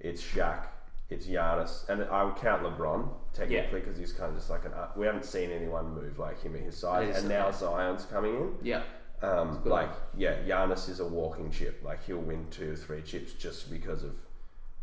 [0.00, 0.66] it's Shaq,
[1.10, 4.72] it's Giannis, and I would count LeBron technically because he's kind of just like an.
[4.72, 8.34] uh, We haven't seen anyone move like him at his size, and now Zion's coming
[8.36, 8.54] in.
[8.62, 8.82] Yeah.
[9.24, 11.82] Um, like yeah, Giannis is a walking chip.
[11.84, 14.14] Like he'll win two or three chips just because of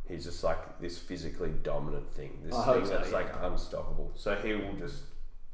[0.08, 2.40] he's just like this physically dominant thing.
[2.44, 3.18] This I hope thing so, that's yeah.
[3.18, 4.12] like unstoppable.
[4.16, 5.04] So he will just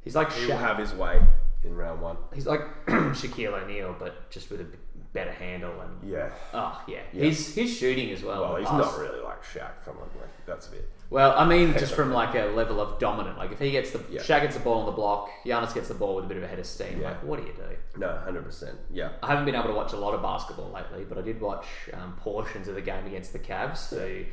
[0.00, 0.60] He's like he will Shaq.
[0.60, 1.20] have his way
[1.64, 2.16] in round one.
[2.34, 4.66] He's like Shaquille O'Neal, but just with a
[5.12, 6.30] better handle and Yeah.
[6.52, 7.24] oh yeah, Yeah.
[7.24, 8.42] his his shooting as well.
[8.42, 8.72] Well, he's us.
[8.72, 9.70] not really like Shaq.
[9.84, 10.88] Come on, like that's a bit.
[11.10, 13.38] Well, I mean, just from like a level of dominant.
[13.38, 14.20] Like if he gets the Yeah.
[14.20, 16.42] Shaq gets the ball on the block, Giannis gets the ball with a bit of
[16.42, 17.00] a head of steam.
[17.00, 17.08] Yeah.
[17.08, 17.98] Like what do you do?
[17.98, 18.78] No, hundred percent.
[18.92, 19.10] Yeah.
[19.22, 21.66] I haven't been able to watch a lot of basketball lately, but I did watch
[21.94, 24.26] um, portions of the game against the Cavs, who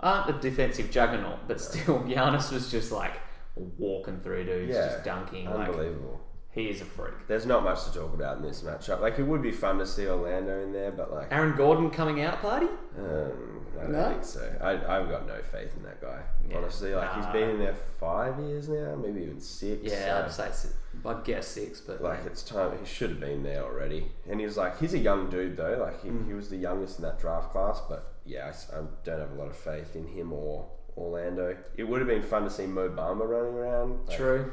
[0.00, 3.12] aren't a defensive juggernaut, but still, Giannis was just like
[3.54, 4.88] walking through dudes, Yeah.
[4.88, 5.46] just dunking.
[5.48, 6.20] Like Unbelievable.
[6.56, 7.14] He is a freak.
[7.28, 9.00] There's not much to talk about in this matchup.
[9.00, 12.20] Like it would be fun to see Orlando in there, but like Aaron Gordon coming
[12.22, 12.66] out party.
[12.98, 14.08] Um, I don't No?
[14.08, 14.52] think so.
[14.60, 16.20] I, I've got no faith in that guy.
[16.48, 16.56] Yeah.
[16.56, 17.22] Honestly, like Nah.
[17.22, 19.82] he's been in there five years now, maybe even six.
[19.84, 20.72] Yeah, I'd so, say it's,
[21.04, 22.72] I'd guess six, but like it's time.
[22.78, 24.10] He should have been there already.
[24.28, 25.78] And he's like, he's a young dude though.
[25.80, 26.26] Like he, Mm.
[26.26, 27.82] he was the youngest in that draft class.
[27.88, 30.66] But yeah, I s- I, don't have a lot of faith in him or
[30.96, 31.54] Orlando.
[31.76, 34.08] It would have been fun to see Mo Bamba running around.
[34.08, 34.52] Like, true.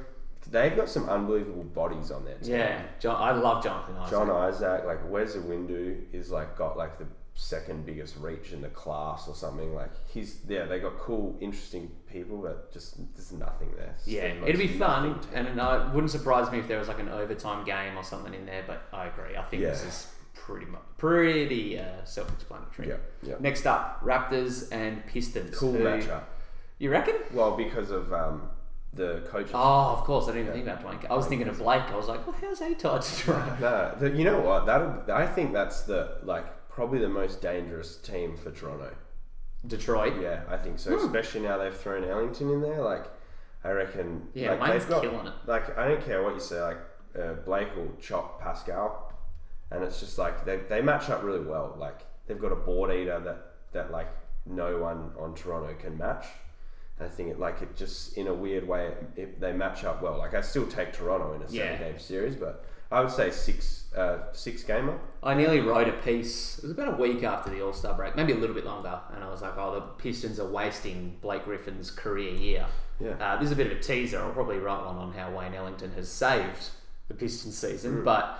[0.54, 2.56] They've got some unbelievable bodies on their team.
[2.56, 4.12] Yeah, John, I love Jonathan Isaac.
[4.12, 8.68] John Isaac, like Wes Windu is like got like the second biggest reach in the
[8.70, 9.74] class or something.
[9.74, 13.96] Like he's yeah, they got cool, interesting people, but just there's nothing there.
[13.98, 17.00] It's Yeah, it'd be fun, and uh, it wouldn't surprise me if there was like
[17.00, 18.64] an overtime game or something in there.
[18.68, 19.36] But I agree.
[19.36, 19.70] I think Yeah.
[19.70, 22.90] this is pretty much pretty uh, self-explanatory.
[22.90, 23.36] Yeah, yeah.
[23.40, 25.58] Next up, Raptors and Pistons.
[25.58, 26.24] cool who- matchup.
[26.78, 27.16] You reckon?
[27.34, 28.50] Well, because of um,
[28.96, 29.52] the coaches.
[29.54, 30.26] Oh, of course.
[30.28, 31.10] I didn't even think about Dwane.
[31.10, 31.84] I was thinking of Blake.
[31.84, 33.58] I was like, well, how's he tied to Toronto?
[33.60, 34.66] No, the, you know what?
[34.66, 38.96] That I think that's the like probably the most dangerous team for Toronto.
[39.66, 40.22] Detroit.
[40.22, 40.98] Yeah, I think so.
[40.98, 42.82] Especially now they've thrown Ellington in there.
[42.82, 43.06] Like,
[43.64, 44.28] I reckon.
[44.34, 45.34] Yeah, like, Wayne's they've got, killing it.
[45.46, 46.62] Like, I don't care what you say.
[46.62, 46.78] Like,
[47.18, 49.14] uh, Blake will chop Pascal,
[49.72, 51.76] and it's just like they, they match up really well.
[51.80, 54.10] Like, they've got a board eater that that like
[54.46, 56.26] no one on Toronto can match.
[57.00, 60.02] I think it like it just in a weird way it, it, they match up
[60.02, 60.18] well.
[60.18, 61.78] Like I still take Toronto in a seven Yeah.
[61.78, 65.00] game series, but I would say six uh, six gamer.
[65.24, 66.58] I nearly wrote a piece.
[66.60, 69.00] It was about a week after the All Star break, maybe a little bit longer,
[69.14, 72.66] and I was like, "Oh, the Pistons are wasting Blake Griffin's career year."
[73.00, 73.16] Yeah.
[73.20, 74.20] Uh, this is a bit of a teaser.
[74.20, 76.70] I'll probably write one on how Wayne Ellington has saved
[77.08, 78.06] the Pistons season, Mm.
[78.06, 78.40] but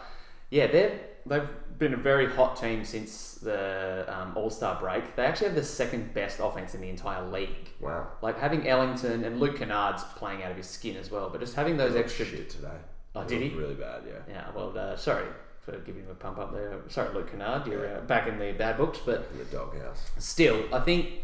[0.52, 5.16] yeah, they've they've been a very hot team since the um, All Star break.
[5.16, 7.70] They actually have the second best offense in the entire league.
[7.80, 8.08] Wow.
[8.22, 11.56] Like having Ellington and Luke Kennard's playing out of his skin as well, but just
[11.56, 12.26] having those extra.
[12.26, 12.78] shit today.
[13.16, 13.50] Oh, did he?
[13.50, 14.34] Really bad, yeah.
[14.34, 15.28] Yeah, well, uh, sorry
[15.62, 16.74] for giving him a pump up there.
[16.90, 20.12] Sorry, Luke Kennard, you're uh, back in the bad books, but In the doghouse.
[20.18, 21.22] still, I think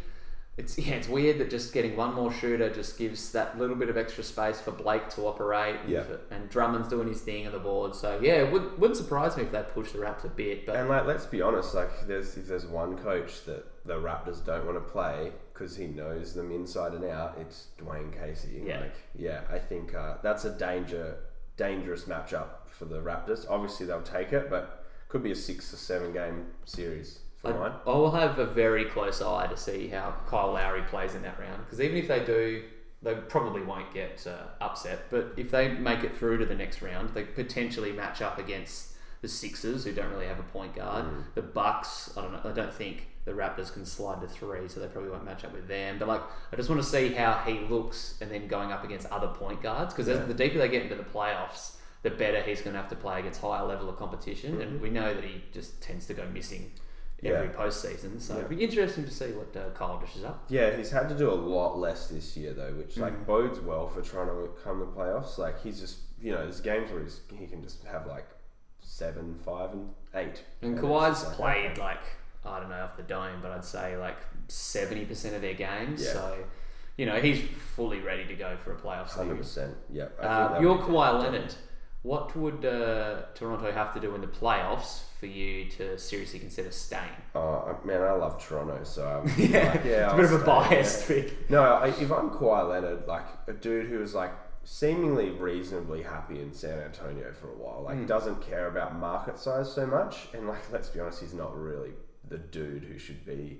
[0.60, 3.89] it's yeah, it's weird that just getting one more shooter just gives that little bit
[3.89, 5.78] of extra space for Blake to operate.
[5.84, 6.04] And, Yeah.
[6.04, 7.95] for- and Drummond's doing his thing on the board.
[7.95, 10.65] So yeah, it would, wouldn't surprise me if they push the Raptors a bit.
[10.65, 14.45] But And like, let's be honest, like, there's if there's one coach that the Raptors
[14.45, 18.63] don't want to play because he knows them inside and out, it's Dwane Casey.
[18.65, 18.82] Yeah.
[18.82, 21.17] Like, yeah, I think uh, that's a danger,
[21.58, 23.45] dangerous matchup for the Raptors.
[23.50, 27.54] Obviously, they'll take it, but could be a six or seven game series mine.
[27.56, 31.39] I, I'll have a very close eye to see how Kyle Lowry plays in that
[31.39, 32.63] round because even if they do,
[33.02, 35.10] they probably won't get uh, upset.
[35.10, 38.93] But if they make it through to the next round, they potentially match up against
[39.21, 41.06] the Sixers, who don't really have a point guard.
[41.06, 41.23] Mm.
[41.36, 42.49] The Bucks, I don't know.
[42.49, 45.52] I don't think the Raptors can slide to three, so they probably won't match up
[45.54, 45.99] with them.
[45.99, 46.21] But like,
[46.52, 49.62] I just want to see how he looks, and then going up against other point
[49.62, 50.23] guards because Yeah.
[50.25, 51.75] the deeper they get into the playoffs.
[52.02, 54.89] The better he's going to have to play against higher level of competition, and we
[54.89, 56.71] know that he just tends to go missing
[57.23, 57.53] every Yeah.
[57.53, 58.19] postseason.
[58.21, 58.39] So Yeah.
[58.39, 60.43] it'll be interesting to see what uh, Kyle dishes up.
[60.47, 63.01] Yeah, he's had to do a lot less this year though, which Mm.
[63.01, 65.38] like bodes well for trying to come the playoffs.
[65.38, 68.27] Like he's just, you know, there's games where he's, he can just have like
[68.82, 70.43] seven, five, and eight.
[70.62, 72.01] And Kawhi's like, played like
[72.45, 76.03] I don't know off the dome, but I'd say like seventy percent of their games.
[76.03, 76.13] Yeah.
[76.13, 76.38] So
[76.97, 77.41] you know he's
[77.75, 79.75] fully ready to go for a playoff Hundred percent.
[79.89, 80.05] Yeah.
[80.19, 81.21] Uh, you're Kawhi.
[81.21, 81.53] Leonard.
[82.01, 86.71] What would uh, Toronto have to do in the playoffs for you to seriously consider
[86.71, 87.03] staying?
[87.36, 90.34] Oh man, I love Toronto, so I'm Yeah, like, yeah, it's a I'll bit of
[90.34, 91.23] a biased yeah.
[91.49, 94.32] No, I, if I'm Kawhi Leonard, like a dude who was like
[94.63, 98.05] seemingly reasonably happy in San Antonio for a while, like hmm.
[98.05, 101.91] doesn't care about market size so much, and like let's be honest, he's not really
[102.29, 103.60] the dude who should be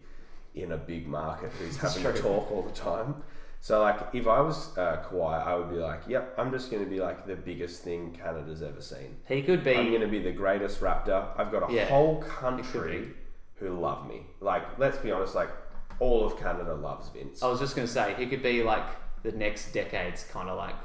[0.56, 3.16] in a big market who's having to talk all the time.
[3.62, 6.84] So like, if I was uh, Kawhi, I would be like, "Yep, I'm just going
[6.84, 9.18] to be like the biggest thing Canada's ever seen.
[9.28, 9.76] He could be.
[9.76, 11.28] I'm going to be the greatest Raptor.
[11.38, 13.10] I've got a Yeah, whole country
[13.56, 14.22] who love me.
[14.40, 15.50] Like, let's be honest, like
[16.00, 17.44] all of Canada loves Vince.
[17.44, 18.86] I was just going to say he could be like
[19.24, 20.76] the next decade's kind of like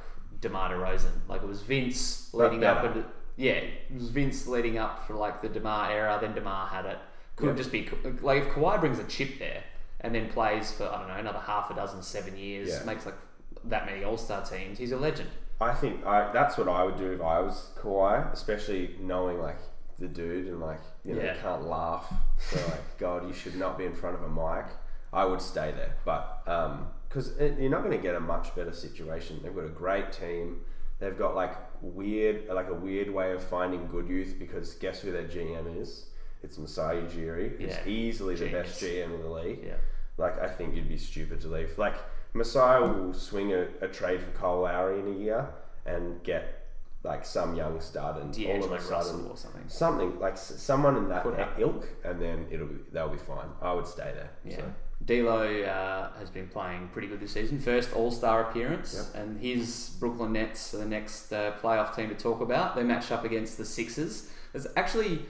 [0.41, 1.13] DeMar DeRozan.
[1.29, 2.89] Like it was Vince But leading up, better.
[2.99, 3.05] into,
[3.37, 6.19] yeah, it was Vince leading up for like the DeMar era.
[6.21, 6.99] Then DeMar had it.
[7.37, 7.89] Could just be
[8.21, 9.63] like if Kawhi brings a chip there
[10.05, 12.85] and then plays for I don't know another half a dozen, seven years, Yeah.
[12.85, 13.17] makes like
[13.65, 14.79] that many All Star teams.
[14.79, 15.31] He's a legend.
[15.61, 19.59] I think I, that's what I would do if I was Kawhi, especially knowing like
[19.99, 21.37] the dude and like you know Yeah.
[21.37, 22.13] can't laugh.
[22.39, 24.67] So like, God, you should not be in front of a mic.
[25.13, 28.73] I would stay there, but um, because you're not going to get a much better
[28.73, 29.39] situation.
[29.43, 30.63] They've got a great team.
[30.99, 34.35] They've got like weird, like a weird way of finding good youth.
[34.39, 36.07] Because guess who their GM is?
[36.43, 37.87] It's Masai Ujiri, He's Yeah.
[37.87, 39.61] easily the best GM in the league.
[39.65, 39.75] Yeah.
[40.17, 41.77] Like, I think you'd be stupid to leave.
[41.79, 41.97] Like,
[42.35, 45.49] Masai will swing a, a trade for Cole Lowry in a year
[45.87, 46.61] and get
[47.03, 49.63] like some young stud and all of a sudden Russell or something.
[49.69, 51.27] something like s- someone in that
[51.59, 53.47] ilk, and then it'll be, they'll be fine.
[53.61, 54.31] I would stay there.
[54.45, 54.57] Yeah.
[54.57, 54.73] So.
[55.05, 57.59] D'Lo uh, has been playing pretty good this season.
[57.61, 62.15] First All Star appearance, and his Brooklyn Nets are the next uh, playoff team to
[62.15, 62.75] talk about.
[62.75, 64.31] They match up against the Sixers.
[64.53, 65.27] There's actually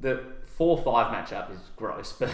[0.00, 0.22] the
[0.56, 2.30] four five matchup is gross, but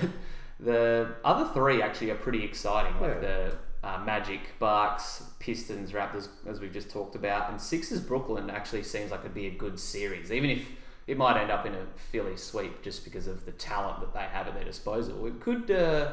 [0.60, 2.92] the other three actually are pretty exciting.
[3.00, 3.20] Like Yeah.
[3.20, 8.82] the uh, Magic, Bucks, Pistons, Raptors, as we've just talked about, and Sixers Brooklyn actually
[8.82, 10.66] seems like it'd be a good series, even if.
[11.06, 14.20] It might end up in a Philly sweep just because of the talent that they
[14.20, 15.26] have at their disposal.
[15.26, 16.12] It could uh,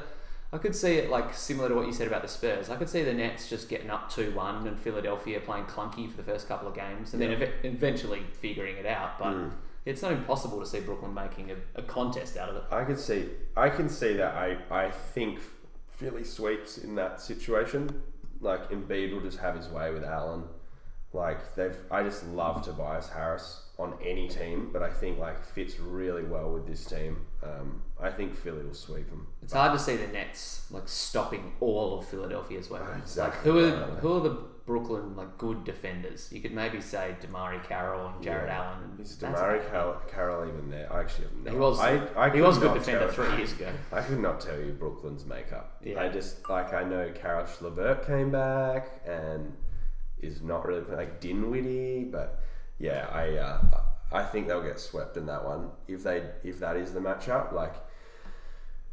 [0.52, 2.70] I could see it like similar to what you said about the Spurs.
[2.70, 6.18] I could see the Nets just getting up 2 1 and Philadelphia playing clunky for
[6.18, 9.18] the first couple of games and then ev- eventually figuring it out.
[9.18, 9.52] But Mm.
[9.86, 12.64] It's not impossible to see Brooklyn making a, a contest out of it.
[12.72, 13.26] I can see.
[13.56, 14.36] I can see that.
[14.36, 15.40] I I think
[15.90, 18.02] Philly sweeps in that situation.
[18.40, 20.44] Like Embiid will just have his way with Allen.
[21.14, 21.76] Like they've.
[21.90, 26.52] I just love Tobias Harris on any team, but I think like fits really well
[26.52, 27.26] with this team.
[27.44, 29.28] Um, I think Philly will sweep them.
[29.42, 33.04] It's hard to see the Nets like stopping all of Philadelphia's weapons.
[33.04, 33.52] Exactly.
[33.52, 34.38] Like who are who are the
[34.72, 36.30] Brooklyn like good defenders?
[36.32, 38.64] You could maybe say DeMarre Carroll and Jared Yeah.
[38.64, 38.78] Allen.
[38.92, 39.72] And Is that's DeMarre about it.
[39.72, 40.92] Carroll, Carroll even there?
[40.94, 41.52] I actually have no.
[41.52, 43.70] He was I, I he was a good defender tell- three years ago.
[43.92, 45.78] I could not tell you Brooklyn's makeup.
[45.84, 46.02] Yeah.
[46.02, 49.54] I just like I know Caris LeVert came back and
[50.20, 52.40] is not really like Dinwiddie, but
[52.80, 53.62] yeah, I uh,
[54.12, 57.52] I think they'll get swept in that one if they if that is the matchup.
[57.52, 57.76] Like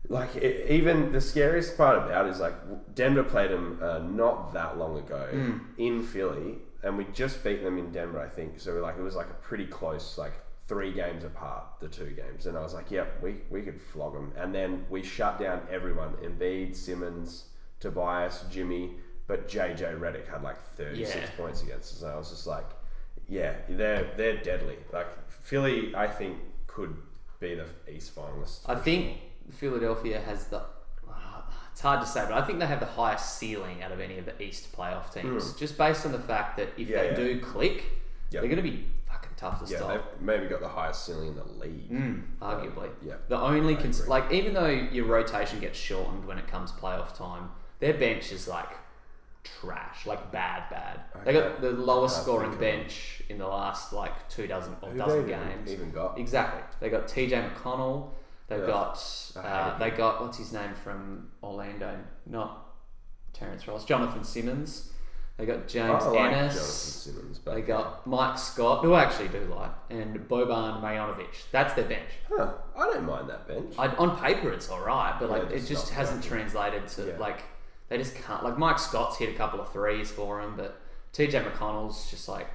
[0.08, 2.54] like it, even the scariest part about it is like
[2.94, 5.58] Denver played them uh, not that long ago Hmm.
[5.76, 8.60] in Philly, and we just beat them in Denver, I think.
[8.60, 10.32] So like it was like a pretty close, like
[10.66, 14.14] three games apart, the two games, and I was like, yep, we we could flog
[14.14, 17.44] them, and then we shut down everyone: Embiid, Simmons,
[17.80, 18.92] Tobias, Jimmy,
[19.26, 21.36] but JJ Redick had like thirty six Yeah.
[21.36, 22.66] points against us, and I was just like,
[23.28, 24.76] yeah, they're they're deadly.
[24.92, 26.96] Like Philly, I think could
[27.40, 28.60] be the East finalists.
[28.66, 29.18] I think
[29.52, 30.58] Philadelphia has the.
[30.58, 34.00] uh, it's hard to say, but I think they have the highest ceiling out of
[34.00, 36.88] any of the East playoff teams, just based on the fact that if.
[36.88, 37.14] Yeah, they yeah.
[37.14, 37.84] do click,
[38.30, 38.42] Yep.
[38.42, 39.88] they're going to be fucking tough to Yeah, stop.
[39.90, 41.90] they've maybe got the highest ceiling in the league.
[41.90, 42.90] Mm, arguably.
[43.06, 47.16] yeah, The only cons- like even though your rotation gets shortened when it comes playoff
[47.16, 48.68] time, their bench is like
[49.44, 51.00] trash, like bad, bad.
[51.24, 52.78] They got the lowest scoring think of them.
[52.80, 55.70] bench in the last like two dozen or Who dozen games.
[55.72, 56.18] even got?
[56.18, 56.62] Exactly.
[56.80, 58.10] They got TJ McConnell.
[58.48, 58.66] They've Yeah.
[58.66, 62.66] got uh, they got what's his name from Orlando, not
[63.32, 64.92] Terrence Ross, Jonathan Simmons.
[65.36, 66.54] They got James I like Ennis.
[66.54, 66.58] Jonathan
[67.14, 71.28] Simmons, but They got Mike Scott, who I actually do like, and Boban Marjanovic.
[71.52, 72.08] That's their bench.
[72.28, 73.72] Huh, I don't mind that bench.
[73.78, 77.18] I, on paper, it's all right, but like Yeah, it just hasn't translated to Yeah.
[77.18, 77.44] like
[77.88, 78.42] they just can't.
[78.42, 80.80] Like Mike Scott's hit a couple of threes for him, but
[81.12, 82.48] TJ McConnell's just like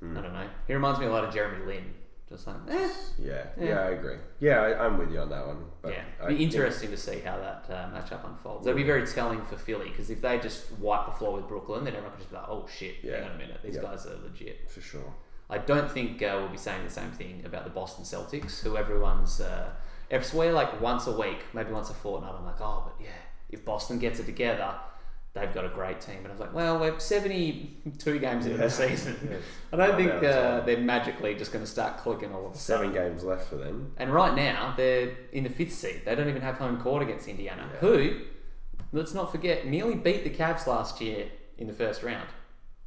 [0.00, 0.16] Hmm.
[0.18, 0.46] I don't know.
[0.66, 1.94] He reminds me a lot of Jeremy Lin.
[2.28, 2.88] Just like eh.
[3.18, 3.80] yeah, yeah, Yeah.
[3.82, 4.16] I agree.
[4.40, 5.64] Yeah, I, I'm with you on that one.
[5.80, 8.66] But yeah, it'd be think- interesting to see how that uh, matchup unfolds.
[8.66, 11.84] It'll be very telling for Philly because if they just wipe the floor with Brooklyn,
[11.84, 13.20] then everyone can just be like, "Oh shit, Yeah.
[13.20, 13.82] hang on a minute, these Yeah.
[13.82, 15.14] guys are legit." for sure.
[15.48, 18.76] I don't think uh, we'll be saying the same thing about the Boston Celtics, who
[18.76, 19.40] everyone's.
[19.40, 19.70] Uh,
[20.10, 23.04] if I swear like once a week, maybe once a fortnight, I'm like, oh, but
[23.04, 23.12] yeah,
[23.50, 24.74] if Boston gets it together,
[25.36, 26.16] they've got a great team.
[26.18, 29.42] And I was like, well, we're 72 games into the season.
[29.72, 32.92] I don't think uh, they're magically just going to start clicking all of a sudden.
[32.92, 33.92] Seven games left for them.
[33.98, 36.02] And right now, they're in the fifth seed.
[36.04, 37.78] They don't even have home court against Indiana, Yeah.
[37.80, 38.20] who,
[38.92, 41.26] let's not forget, nearly beat the Cavs last year
[41.58, 42.28] in the first round.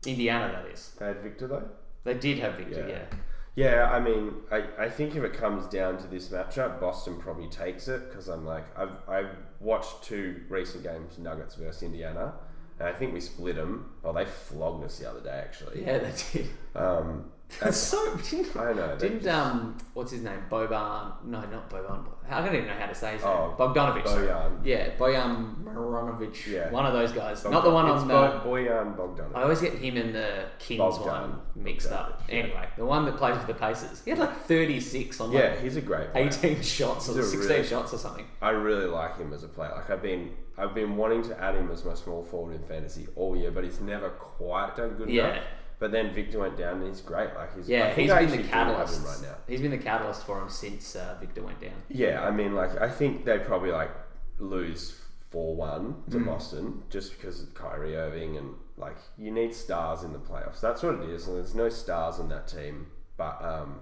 [0.06, 0.92] Indiana, that is.
[1.00, 1.70] They had Victor though.
[2.04, 2.96] They did have Victor, Yeah.
[3.12, 3.18] yeah.
[3.60, 7.50] Yeah, I mean, I, I think if it comes down to this matchup, Boston probably
[7.50, 12.36] takes it because I'm like I've I've watched two recent games, Nuggets versus Indiana,
[12.80, 13.96] and I think we split them.
[14.02, 15.84] Oh, they flogged us the other day actually.
[15.86, 16.48] Yeah, they did.
[16.74, 18.16] Um, That's so.
[18.18, 18.96] Didn't, I know.
[18.98, 20.40] didn't um, what's his name?
[20.52, 21.14] Boban?
[21.26, 22.06] No, not Boban.
[22.30, 23.58] I don't even know how to say his Oh, name.
[23.58, 24.08] Bogdanovic.
[24.08, 24.28] sorry.
[24.28, 24.52] Bojan.
[24.64, 26.46] Yeah, Bojan Marjanovic.
[26.48, 26.70] Yeah.
[26.70, 27.44] one of those guys.
[27.46, 28.50] not the one it's on Bo- the.
[28.50, 29.36] Bojan Bogdanovic.
[29.36, 31.06] I always get him and the Kings Bogdan.
[31.32, 32.22] one mixed up.
[32.30, 32.36] Yeah.
[32.36, 34.04] Anyway, the one that plays for the Pacers.
[34.04, 36.28] He had like thirty six on like yeah, he's a great player.
[36.28, 38.26] eighteen shots or He's a sixteen really- shots or something.
[38.44, 39.72] I really like him as a player.
[39.76, 43.08] Like I've been, I've been wanting to add him as my small forward in fantasy
[43.16, 45.32] all year, but he's never quite done good Yeah.
[45.32, 45.44] enough.
[45.80, 47.34] But then Victor went down, and he's great.
[47.36, 49.36] Like he's, Yeah, I think he's I been the catalyst right now.
[49.48, 51.72] He's been the catalyst for him since uh, Victor went down.
[51.88, 53.92] Yeah, I mean, like I think they probably like
[54.40, 55.00] lose
[55.32, 56.12] four one Mm.
[56.12, 60.60] to Boston just because of Kyrie Irving and like you need stars in the playoffs.
[60.60, 61.28] That's what it is.
[61.28, 63.80] And there's no stars in that team, but um,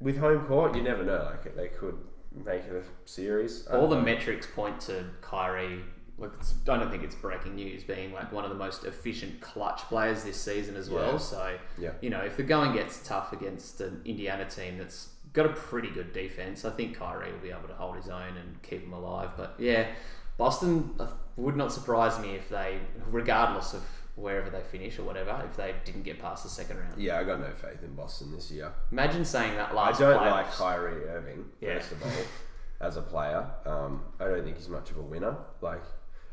[0.00, 1.28] with home court, you never know.
[1.30, 1.96] Like they could
[2.44, 3.66] make it a series.
[3.68, 4.02] All the know.
[4.02, 5.80] metrics point to Kyrie.
[6.22, 9.80] It's, I don't think it's breaking news being like one of the most efficient clutch
[9.82, 11.12] players this season as well.
[11.12, 11.18] Yeah.
[11.18, 11.90] So, Yeah.
[12.00, 15.90] you know, if the going gets tough against an Indiana team that's got a pretty
[15.90, 18.94] good defense, I think Kyrie will be able to hold his own and keep them
[18.94, 19.30] alive.
[19.36, 19.88] But yeah,
[20.38, 22.78] Boston uh, would not surprise me if they,
[23.10, 23.82] regardless of
[24.14, 26.98] wherever they finish or whatever, if they didn't get past the second round.
[26.98, 28.72] Yeah, I got no faith in Boston this year.
[28.90, 30.00] Imagine saying that last.
[30.00, 30.30] I don't playoffs.
[30.30, 31.74] like Kyrie Irving Yeah.
[31.78, 32.10] first of all
[32.80, 33.46] as a player.
[33.66, 35.36] Um, I don't think he's much of a winner.
[35.60, 35.82] Like,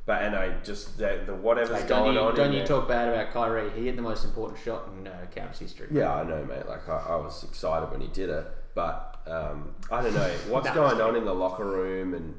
[0.05, 2.35] but and I just the, the whatever's going you, on.
[2.35, 3.69] don't you there- talk bad about Kyrie?
[3.71, 5.87] He hit the most important shot in uh, Cavs history.
[5.91, 6.67] Yeah, I know, mate.
[6.67, 10.67] Like I, I was excited when he did it, but um, I don't know what's
[10.67, 12.35] Nah, going on in the locker room and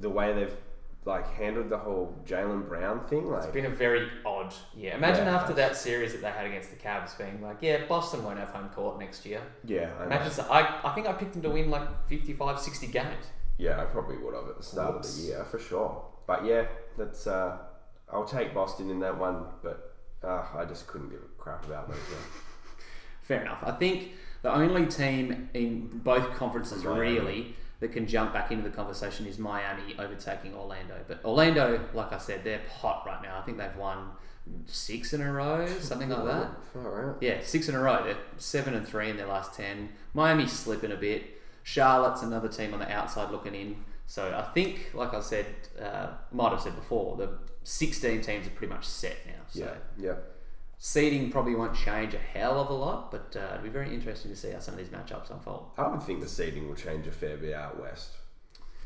[0.00, 0.54] the way they've
[1.04, 3.30] like handled the whole Jaylen Brown thing.
[3.30, 4.92] Like, It's been a very odd year.
[4.94, 8.22] Imagine Yeah, after that series that they had against the Cavs being like, yeah, Boston
[8.22, 9.40] won't have home court next year.
[9.64, 10.06] yeah, I know.
[10.06, 13.24] Imagine so, I, I think I picked them to win like 55, 60 games.
[13.56, 16.04] yeah, I probably would have at the start of the year for sure.
[16.26, 16.66] But yeah,
[16.98, 17.58] that's uh,
[18.12, 21.88] I'll take Boston in that one, but uh, I just couldn't give a crap about
[21.88, 21.96] those.
[21.96, 22.16] guys.
[23.22, 23.62] Fair enough.
[23.62, 27.00] I think the only team in both conferences Miami.
[27.00, 30.96] really that can jump back into the conversation is Miami overtaking Orlando.
[31.06, 33.38] But Orlando, like I said, they're hot right now.
[33.38, 34.10] I think they've won
[34.66, 36.50] six in a row, something like that.
[36.72, 37.18] Far out.
[37.20, 38.02] Yeah, six in a row.
[38.04, 39.90] They're seven and three in their last ten.
[40.14, 41.40] Miami's slipping a bit.
[41.62, 43.84] Charlotte's another team on the outside looking in.
[44.10, 45.44] So I think, like I said,
[45.80, 47.28] uh, might have said before, the
[47.62, 49.42] sixteen teams are pretty much set now.
[49.50, 49.74] So Yeah,
[50.06, 50.14] yeah.
[50.78, 54.30] seeding probably won't change a hell of a lot, but uh, it'll be very interesting
[54.30, 55.72] to see how some of these matchups unfold.
[55.76, 58.12] I would think the seeding will change a fair bit out west.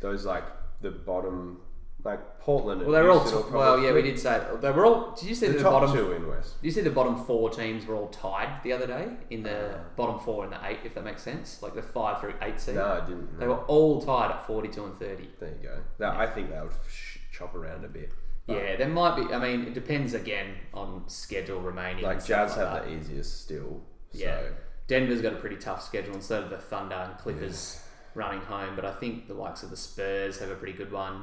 [0.00, 0.42] Those like
[0.80, 1.60] the bottom,
[2.04, 2.80] like Portland.
[2.82, 5.12] And Well, they're all Houston will t- well, yeah, we did say they were all.
[5.12, 5.92] Did you see the, the, bottom?
[5.92, 6.60] two in west.
[6.60, 9.74] Did you see the bottom four teams were all tied the other day in the
[9.76, 9.78] Uh.
[9.96, 12.74] bottom four and the eight, if that makes sense, like the five through eight seed.
[12.74, 13.38] No, I didn't.
[13.38, 15.28] They were all tied at forty-two and thirty.
[15.38, 15.78] There you go.
[15.98, 18.12] That, I think that would sh- chop around a bit.
[18.46, 19.32] But, Yeah, there might be.
[19.32, 22.02] I mean, it depends again on schedule remaining.
[22.02, 22.84] Like Jazz like have that.
[22.86, 23.80] the easiest still.
[24.10, 24.18] So.
[24.18, 24.40] Yeah.
[24.88, 27.80] Denver's got a pretty tough schedule instead of the Thunder and Clippers
[28.14, 31.22] running home, but I think the likes of the Spurs have a pretty good one.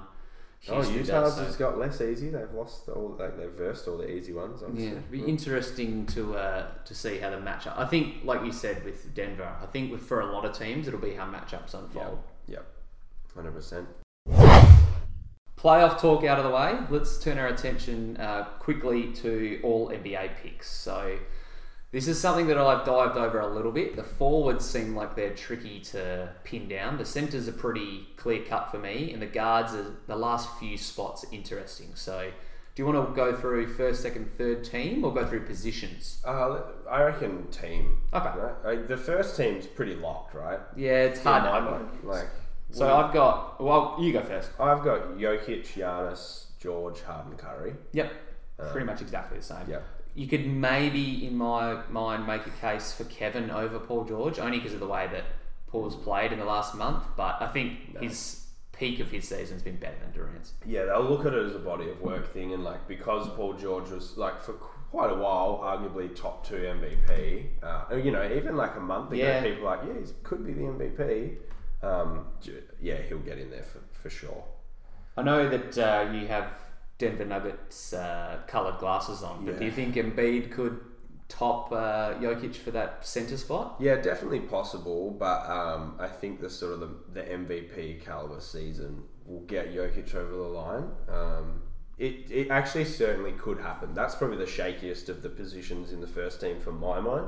[0.67, 1.35] Oh, Houston Utah's does.
[1.35, 1.43] So.
[1.45, 2.29] has got less easy.
[2.29, 4.61] They've lost all, like they've versed all the easy ones.
[4.75, 7.77] Yeah, it'd be interesting to uh, to see how the matchup.
[7.77, 10.87] I think, like you said with Denver, I think with, for a lot of teams,
[10.87, 12.19] it'll be how matchups unfold.
[12.47, 12.65] Yep,
[13.33, 13.87] hundred percent.
[15.57, 16.77] Playoff talk out of the way.
[16.89, 20.69] Let's turn our attention uh, quickly to all NBA picks.
[20.69, 21.17] So,
[21.91, 23.95] this is something that I've dived over a little bit.
[23.95, 26.97] The forwards seem like they're tricky to pin down.
[26.97, 30.77] The centers are pretty clear cut for me, and the guards are the last few
[30.77, 31.87] spots are interesting.
[31.95, 32.29] So,
[32.75, 36.21] do you want to go through first, second, third team, or go through positions?
[36.25, 36.59] Uh,
[36.89, 38.01] I reckon team.
[38.13, 38.39] Okay.
[38.39, 38.65] Right?
[38.65, 40.59] Like, the first team's pretty locked, right?
[40.75, 41.43] Yeah, it's hard.
[41.43, 42.27] To- like.
[42.71, 43.59] So I've got.
[43.63, 44.51] Well, you go first.
[44.59, 47.73] I've got Jokic, Giannis, George, Harden, Curry.
[47.93, 48.11] Yep.
[48.71, 49.65] Pretty much exactly the same.
[49.67, 49.79] yeah.
[50.15, 54.57] You could maybe, in my mind, make a case for Kevin over Paul George, only
[54.57, 55.23] because of the way that
[55.67, 57.03] Paul's played in the last month.
[57.15, 60.53] But I think his peak of his season's been better than Durant's.
[60.65, 63.53] Yeah, they'll look at it as a body of work thing, and like because Paul
[63.53, 67.45] George was like for quite a while, arguably top two MVP.
[67.61, 69.43] Uh, you know, even like a month ago, Yeah.
[69.43, 71.35] people were like, yeah, he could be the MVP.
[71.83, 72.25] Um,
[72.81, 74.43] yeah, he'll get in there for, for sure.
[75.15, 76.47] I know that uh, you have
[76.99, 80.79] Denver Nuggets uh, coloured glasses on, but do you think Embiid could
[81.29, 83.77] top uh, Jokic for that centre spot?
[83.79, 89.03] Yeah, definitely possible, but um, I think the sort of the, the MVP caliber season
[89.25, 90.91] will get Jokic over the line.
[91.07, 91.61] Um,
[91.97, 93.93] it, it actually certainly could happen.
[93.93, 97.27] That's probably the shakiest of the positions in the first team for my mind.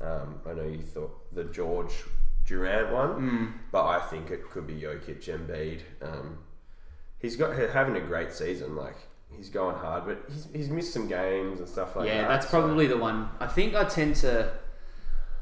[0.00, 1.92] Um, I know you thought the George
[2.46, 5.80] Durant one, but I think it could be Jokic Embiid.
[6.02, 6.38] Um,
[7.18, 8.76] he's got having a great season.
[8.76, 8.96] Like
[9.36, 12.22] he's going hard, but he's, he's missed some games and stuff like yeah, that.
[12.22, 13.28] Yeah, that's so- probably the one.
[13.40, 14.52] I think I tend to,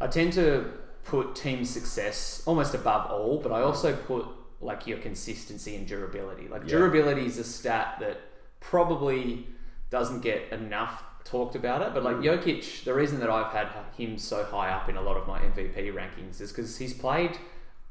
[0.01, 0.70] I tend to
[1.05, 4.26] put team success almost above all, but I also put
[4.61, 6.49] like your consistency and durability.
[6.49, 6.68] Like Yeah.
[6.78, 8.20] durability is a stat that
[8.61, 9.47] probably
[9.91, 12.24] doesn't get enough talked about it, but like Mm.
[12.43, 15.41] Jokic, the reason that I've had him so high up in a lot of my
[15.41, 17.37] MVP rankings is because he's played.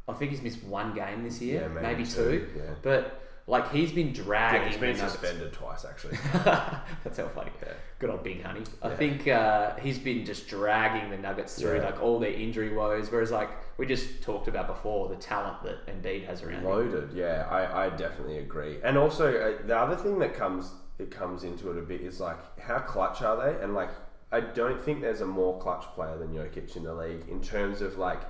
[0.08, 2.14] I think he's missed one game this year, Yeah, maybe, maybe two.
[2.14, 2.74] two, yeah.
[2.82, 4.62] But like he's been dragging.
[4.64, 6.18] Yeah, he's been suspended twice actually.
[6.34, 7.52] That's how funny.
[7.62, 7.74] Yeah.
[8.00, 8.62] Good old Big Honey.
[8.82, 8.96] I Yeah.
[8.96, 13.12] think uh, he's been just dragging the Nuggets through like all their injury woes.
[13.12, 16.66] Whereas like we just talked about before, the talent that Embiid has around him.
[16.66, 18.80] Loaded, yeah, I, I definitely agree.
[18.84, 22.20] And also uh, the other thing that comes it comes into it a bit is
[22.20, 23.62] like how clutch are they?
[23.64, 23.90] And like
[24.32, 27.82] I don't think there's a more clutch player than Jokic in the league in terms
[27.82, 28.22] of like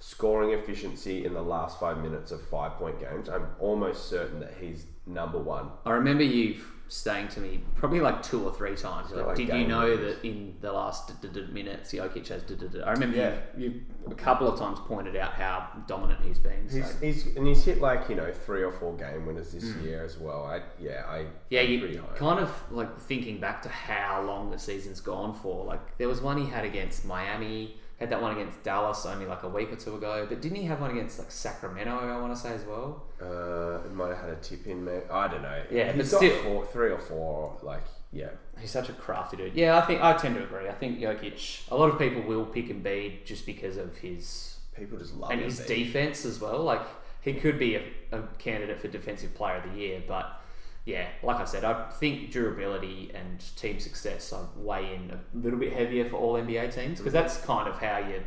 [0.00, 3.28] scoring efficiency in the last five minutes of five point games.
[3.28, 5.68] I'm almost certain that he's number one.
[5.84, 6.56] I remember you
[6.88, 9.12] saying to me probably like two or three times.
[9.12, 10.16] Like, like did you know winners.
[10.16, 12.42] that in the last d- d- minutes, Jokic has?
[12.42, 13.36] d- I remember Yeah.
[13.56, 13.80] you, you
[14.10, 16.68] a couple of times pointed out how dominant he's been.
[16.68, 16.78] So.
[16.78, 19.84] He's, he's and he's hit like you know three or four game winners this mm.
[19.84, 20.44] year as well.
[20.44, 25.00] I yeah I Yeah, you kind of like thinking back to how long the season's
[25.00, 25.64] gone for.
[25.64, 29.42] Like there was one he had against Miami, had that one against Dallas only like
[29.44, 31.90] a week or two ago, but didn't he have one against like Sacramento?
[31.92, 33.04] I want to say as well.
[33.20, 35.02] Uh, it might have had a tip in, maybe.
[35.10, 35.62] I don't know.
[35.70, 37.58] Yeah, he's but got still- four, three or four.
[37.62, 39.54] Like, yeah, He's such a crafty dude.
[39.54, 40.68] Yeah, I think I tend to agree.
[40.68, 41.70] I think Jokic.
[41.70, 45.40] A lot of people will pick Embiid just because of his people just love and
[45.40, 45.68] his man.
[45.68, 46.62] defense as well.
[46.62, 46.82] Like
[47.22, 47.82] he could be a,
[48.12, 50.40] a candidate for defensive player of the year, but
[50.84, 55.58] yeah, like I said, I think durability and team success I weigh in a little
[55.58, 58.22] bit heavier for all NBA teams because that's kind of how you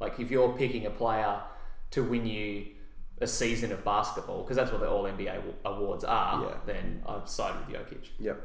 [0.00, 1.40] like if you're picking a player
[1.90, 2.66] to win you
[3.20, 6.42] a season of basketball because that's what the All NBA awards are.
[6.42, 6.54] Yeah.
[6.64, 8.08] Then I've sided with Jokic.
[8.18, 8.40] Yep.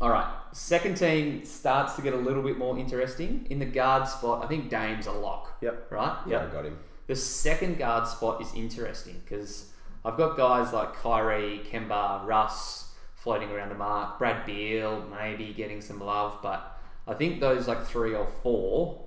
[0.00, 4.06] All right, second team starts to get a little bit more interesting in the guard
[4.06, 4.44] spot.
[4.44, 5.56] I think Dame's a lock.
[5.60, 5.90] Yep.
[5.90, 6.16] Right.
[6.26, 6.78] Yeah, I got him.
[7.08, 9.72] The second guard spot is interesting because
[10.04, 12.87] I've got guys like Kyrie, Kemba, Russ
[13.22, 17.84] floating around the mark, Brad Beal maybe getting some love, but I think those like
[17.84, 19.04] three or four,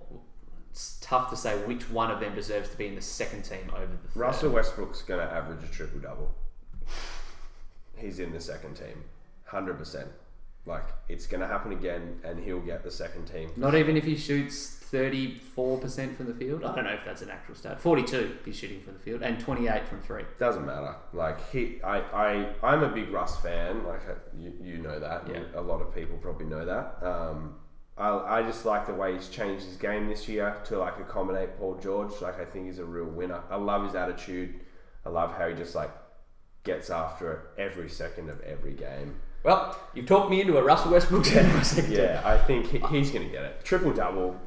[0.70, 3.72] it's tough to say which one of them deserves to be in the second team
[3.76, 4.20] over the third.
[4.20, 6.34] Russell Westbrook's going to average a triple double.
[7.96, 9.04] He's in the second team,
[9.46, 10.10] hundred percent.
[10.66, 13.50] Like it's going to happen again, and he'll get the second team.
[13.56, 16.64] Not even if he shoots 34% from the field.
[16.64, 17.80] I don't know if that's an actual stat.
[17.80, 20.24] 42 he's shooting from the field and 28 from three.
[20.38, 20.96] Doesn't matter.
[21.14, 23.86] Like he, I, I, I'm a big Russ fan.
[23.86, 25.28] Like uh, you, you know that.
[25.30, 25.44] Yeah.
[25.56, 27.06] A lot of people probably know that.
[27.06, 27.56] Um,
[27.98, 31.58] I, I just like the way he's changed his game this year to like accommodate
[31.58, 32.22] Paul George.
[32.22, 33.42] Like I think he's a real winner.
[33.50, 34.60] I love his attitude.
[35.06, 35.92] I love how he just like
[36.64, 39.22] gets after it every second of every game.
[39.44, 41.26] Well, you've talked me into a Russell Westbrook.
[41.90, 43.64] Yeah, I think he, he's going to get it.
[43.64, 44.40] Triple double.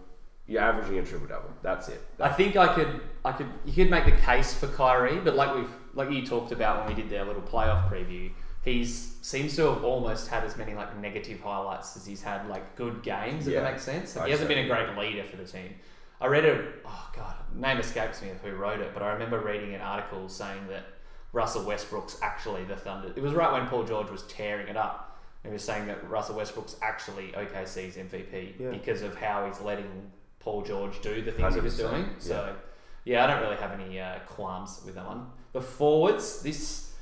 [0.46, 1.50] You're averaging a triple double.
[1.62, 2.00] That's it.
[2.20, 5.54] I think I could, I could, you could make the case for Kyrie, but like
[5.54, 8.30] we've, like you talked about when we did their little playoff preview,
[8.62, 12.76] he's seems to have almost had as many like negative highlights as he's had like
[12.76, 13.46] good games.
[13.46, 14.16] If Yeah, that makes sense.
[14.16, 15.74] Like, he hasn't been a great leader for the team.
[16.20, 19.40] I read a oh god name escapes me of who wrote it, but I remember
[19.40, 20.84] reading an article saying that
[21.34, 23.12] Russell Westbrook's actually the Thunder.
[23.14, 25.18] It was right when Paul George was tearing it up.
[25.44, 28.70] He was saying that Russell Westbrook's actually OKC's MVP Yeah.
[28.70, 30.10] because of how he's letting
[30.40, 32.06] Paul George do the things he was doing.
[32.18, 32.54] So
[33.04, 35.26] yeah, I don't really have any uh, qualms with that one.
[35.52, 36.92] The forwards, this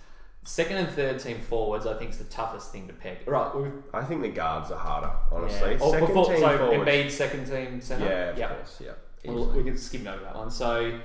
[0.44, 3.18] second and third team forwards, I think is the toughest thing to peg.
[3.26, 5.72] Right, we've, I think the guards are harder, honestly.
[5.72, 5.78] yeah.
[5.80, 6.90] Oh, Second before, team so forwards.
[6.90, 8.04] Embiid, second team centre.
[8.06, 8.48] Yeah, of yeah.
[8.48, 8.82] course.
[8.84, 8.92] Yeah.
[9.32, 10.50] Well, we can skip over that one.
[10.50, 10.98] So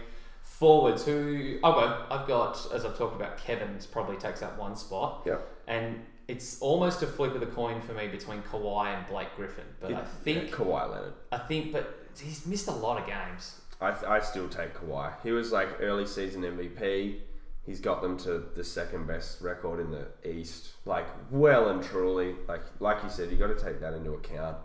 [0.60, 2.06] forwards, who oh, I'll go.
[2.10, 5.38] I've got, as I've talked about, Kevin's probably takes up one spot, Yeah.
[5.68, 9.66] and it's almost a flip of the coin for me between Kawhi and Blake Griffin.
[9.80, 11.14] But I think, yeah, Kawhi Leonard.
[11.32, 13.62] I think, but he's missed a lot of games.
[13.80, 15.14] I, I still take Kawhi.
[15.24, 17.20] He was like early season MVP.
[17.66, 20.70] He's got them to the second best record in the East.
[20.86, 22.36] Like well and truly.
[22.48, 24.58] Like like you said, you got to take that into account.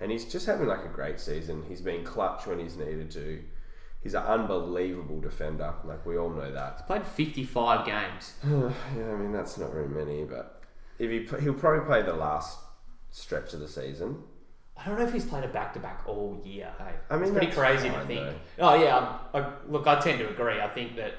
[0.00, 1.62] And he's just having like a great season.
[1.68, 3.42] He's been clutch when he's needed to.
[4.02, 5.74] He's an unbelievable defender.
[5.84, 6.74] Like we all know that.
[6.78, 8.34] He's played 55 games.
[8.44, 10.62] yeah, I mean that's not very many, but
[10.98, 12.58] if he he'll probably play the last
[13.10, 14.22] stretch of the season.
[14.76, 16.72] I don't know if he's played a back to back all year.
[16.78, 18.36] Hey, I mean, it's pretty crazy to fine, think.
[18.58, 20.58] Oh yeah, I, I, look, I tend to agree.
[20.58, 21.14] I think that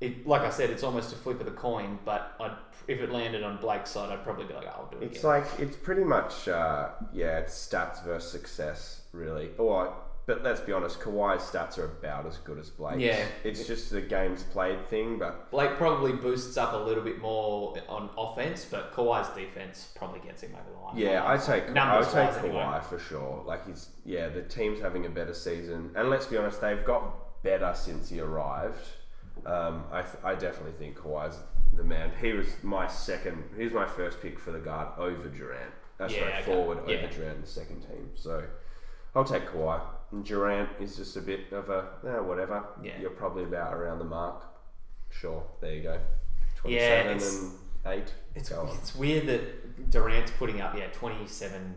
[0.00, 1.98] it, like I said, it's almost a flip of the coin.
[2.04, 2.52] But I'd,
[2.86, 5.18] if it landed on Blake's side, I'd probably be like, oh, I'll do it It's
[5.18, 5.30] again.
[5.30, 9.50] like it's pretty much uh, yeah, it's stats versus success really.
[9.58, 9.92] Or
[10.30, 13.00] but let's be honest, Kawhi's stats are about as good as Blake's.
[13.00, 13.24] Yeah.
[13.42, 15.18] it's just the games played thing.
[15.18, 20.20] But Blake probably boosts up a little bit more on offense, but Kawhi's defense probably
[20.20, 20.96] gets him over the line.
[20.96, 22.80] yeah, I take I Numbers take Kawhi anyway.
[22.88, 23.42] for sure.
[23.44, 27.42] Like he's yeah, the team's having a better season, and let's be honest, they've got
[27.42, 28.86] better since he arrived.
[29.44, 31.38] Um, I, th- I definitely think Kawhi's
[31.72, 32.12] the man.
[32.20, 33.42] He was my second.
[33.56, 35.72] He was my first pick for the guard over Durant.
[35.98, 36.42] That's Yeah, right, okay.
[36.44, 36.98] forward Yeah.
[36.98, 38.10] over Durant in the second team.
[38.14, 38.44] So
[39.14, 39.80] I'll take Kawhi.
[40.12, 42.64] And Durant is just a bit of a eh, whatever.
[42.82, 43.00] Yeah.
[43.00, 44.44] You're probably about around the mark.
[45.10, 45.92] Sure, there you go.
[46.64, 47.40] Yeah, Twenty-seven it's-
[47.84, 48.14] and eight.
[48.34, 48.76] It's, Go on.
[48.76, 51.74] it's weird that Durant's putting up, yeah, 27,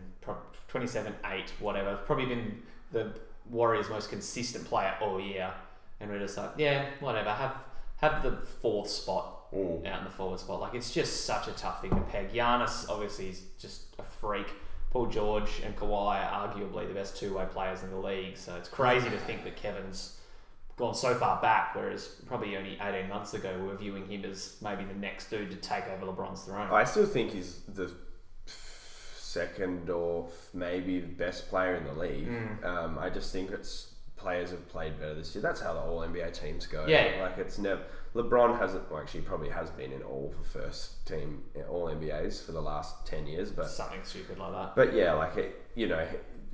[0.68, 1.96] 27, 8, whatever.
[2.06, 2.62] Probably been
[2.92, 3.12] the
[3.50, 5.52] Warriors' most consistent player all year.
[6.00, 7.30] And we're just like, yeah, whatever.
[7.30, 7.56] Have
[7.96, 9.86] have the fourth spot Mm.
[9.86, 10.60] out in the forward spot.
[10.60, 12.32] Like, it's just such a tough thing to peg.
[12.32, 14.48] Giannis, obviously, is just a freak.
[14.94, 18.36] Paul George and Kawhi are arguably the best two way players in the league.
[18.36, 20.20] So it's crazy to think that Kevin's
[20.76, 24.56] gone so far back, whereas probably only 18 months ago we were viewing him as
[24.62, 26.68] maybe the next dude to take over LeBron's throne.
[26.70, 27.90] I still think he's the
[28.46, 32.28] second or maybe the best player in the league.
[32.28, 32.64] Mm.
[32.64, 33.93] Um, I just think it's
[34.24, 35.42] players have played better this year.
[35.42, 36.86] That's how the All NBA teams go.
[36.86, 37.18] Yeah.
[37.22, 37.82] like it's never.
[38.14, 38.90] LeBron hasn't.
[38.90, 43.06] Well, actually, probably has been in all the first team All NBAs for the last
[43.06, 44.74] ten years, but Something stupid like that.
[44.76, 46.06] but yeah, like it, you know,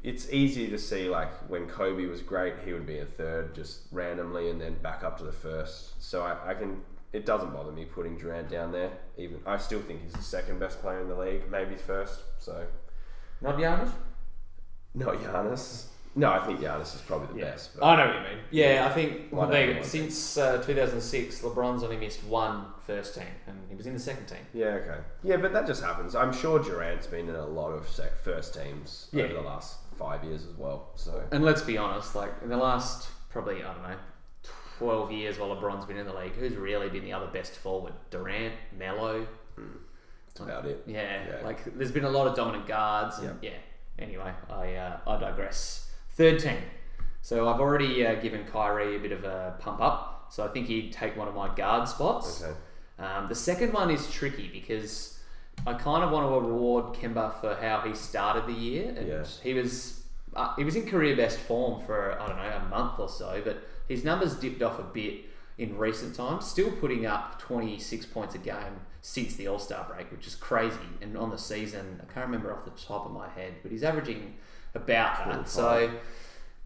[0.02, 3.82] it's easy to see like when Kobe was great, he would be a third just
[3.92, 6.02] randomly and then back up to the first.
[6.02, 6.80] So I, I can.
[7.12, 8.90] It doesn't bother me putting Durant down there.
[9.18, 12.20] Even I still think he's the second best player in the league, maybe first.
[12.38, 12.64] So
[13.42, 13.90] Not Giannis?
[14.94, 15.86] not Giannis.
[16.16, 17.50] No, I think Giannis is probably the Yeah.
[17.52, 17.70] best.
[17.80, 18.38] I know what you mean.
[18.50, 19.80] Yeah, I think well, One there you over, go.
[19.80, 24.00] one since uh, 2006, LeBron's only missed one first team, and he was in the
[24.00, 24.44] second team.
[24.52, 24.98] yeah, okay.
[25.22, 26.16] Yeah, but that just happens.
[26.16, 29.24] I'm sure Durant's been in a lot of sec- first teams Yeah.
[29.24, 30.90] over the last five years as well.
[30.96, 33.96] So And let's be honest, like in the last probably I don't know
[34.78, 37.92] 12 years while LeBron's been in the league, who's really been the other best forward?
[38.10, 39.26] Durant, Melo.
[40.26, 40.82] that's about it.
[40.86, 41.44] Yeah, Yeah.
[41.44, 43.18] like there's been a lot of dominant guards.
[43.18, 43.50] And, Yeah.
[43.50, 44.04] yeah.
[44.04, 45.89] Anyway, I uh, I digress.
[46.20, 46.58] Third team.
[47.22, 50.26] So I've already uh, given Kyrie a bit of a pump up.
[50.28, 52.42] So I think he'd take one of my guard spots.
[52.42, 52.52] Okay.
[52.98, 55.18] Um, the second one is tricky because
[55.66, 59.24] I kind of want to reward Kemba for how he started the year, and Yeah.
[59.42, 60.02] he was
[60.36, 63.40] uh, he was in career best form for I don't know a month or so,
[63.42, 65.24] but his numbers dipped off a bit
[65.56, 66.46] in recent times.
[66.46, 70.34] Still putting up twenty six points a game since the All Star break, which is
[70.34, 70.90] crazy.
[71.00, 73.82] And on the season, I can't remember off the top of my head, but he's
[73.82, 74.34] averaging
[74.74, 75.24] about that.
[75.24, 75.48] 25.
[75.48, 75.90] So.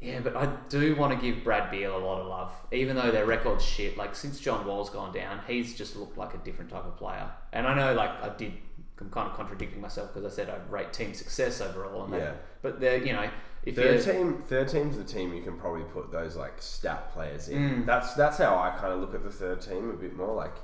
[0.01, 3.11] Yeah, but I do want to give Brad Beal a lot of love, even though
[3.11, 3.97] their record's shit.
[3.97, 7.31] Like since John Wall's gone down, he's just looked like a different type of player.
[7.55, 8.53] And I know, like I did,
[9.01, 12.21] I'm kind of contradicting myself because I said I rate team success overall on that.
[12.21, 12.33] Yeah.
[12.61, 13.31] But they're, you know,
[13.63, 17.49] if Third team, third team's the team you can probably put those like stat players
[17.49, 17.85] in.
[17.85, 17.87] Mm.
[17.87, 20.35] That's that's how I kind of look at the third team a bit more.
[20.35, 20.55] Like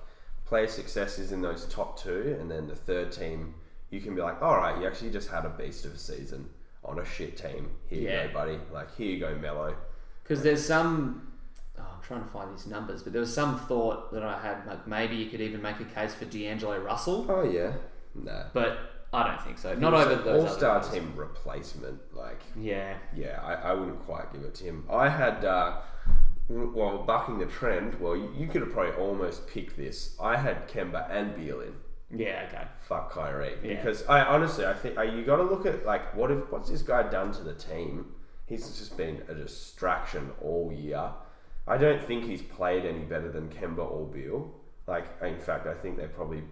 [0.45, 3.55] player success is in those top two, and then the third team
[3.89, 6.51] you can be like, all right, you actually just had a beast of a season
[6.85, 7.71] on a shit team.
[7.89, 8.23] Here Yeah.
[8.23, 8.59] you go, buddy.
[8.73, 9.75] Like here you go, Mello.
[10.23, 11.27] because there's some.
[11.79, 14.67] Oh I'm trying to find these numbers, but there was some thought that I had
[14.67, 17.73] like maybe you could even make a case for D'Angelo Russell, Oh yeah,
[18.15, 18.47] no.
[18.53, 18.79] but
[19.13, 19.75] I don't think so.
[19.75, 22.01] Not over those All Star team replacement.
[22.15, 24.85] Like, Yeah, yeah, I, I wouldn't quite give it to him.
[24.89, 25.79] I had, uh,
[26.49, 27.99] well, bucking the trend.
[28.01, 30.17] Well, you, you could have probably almost picked this.
[30.21, 31.75] I had Kemba and Beal in.
[32.15, 32.65] Yeah, okay.
[32.89, 33.77] Fuck Kyrie Yeah.
[33.77, 36.69] because I honestly I think uh, you got to look at like what if what's
[36.71, 38.07] this guy done to the team?
[38.47, 41.11] He's just been a distraction all year.
[41.69, 44.51] I don't think he's played any better than Kemba or Beal.
[44.87, 46.43] Like in fact, I think they probably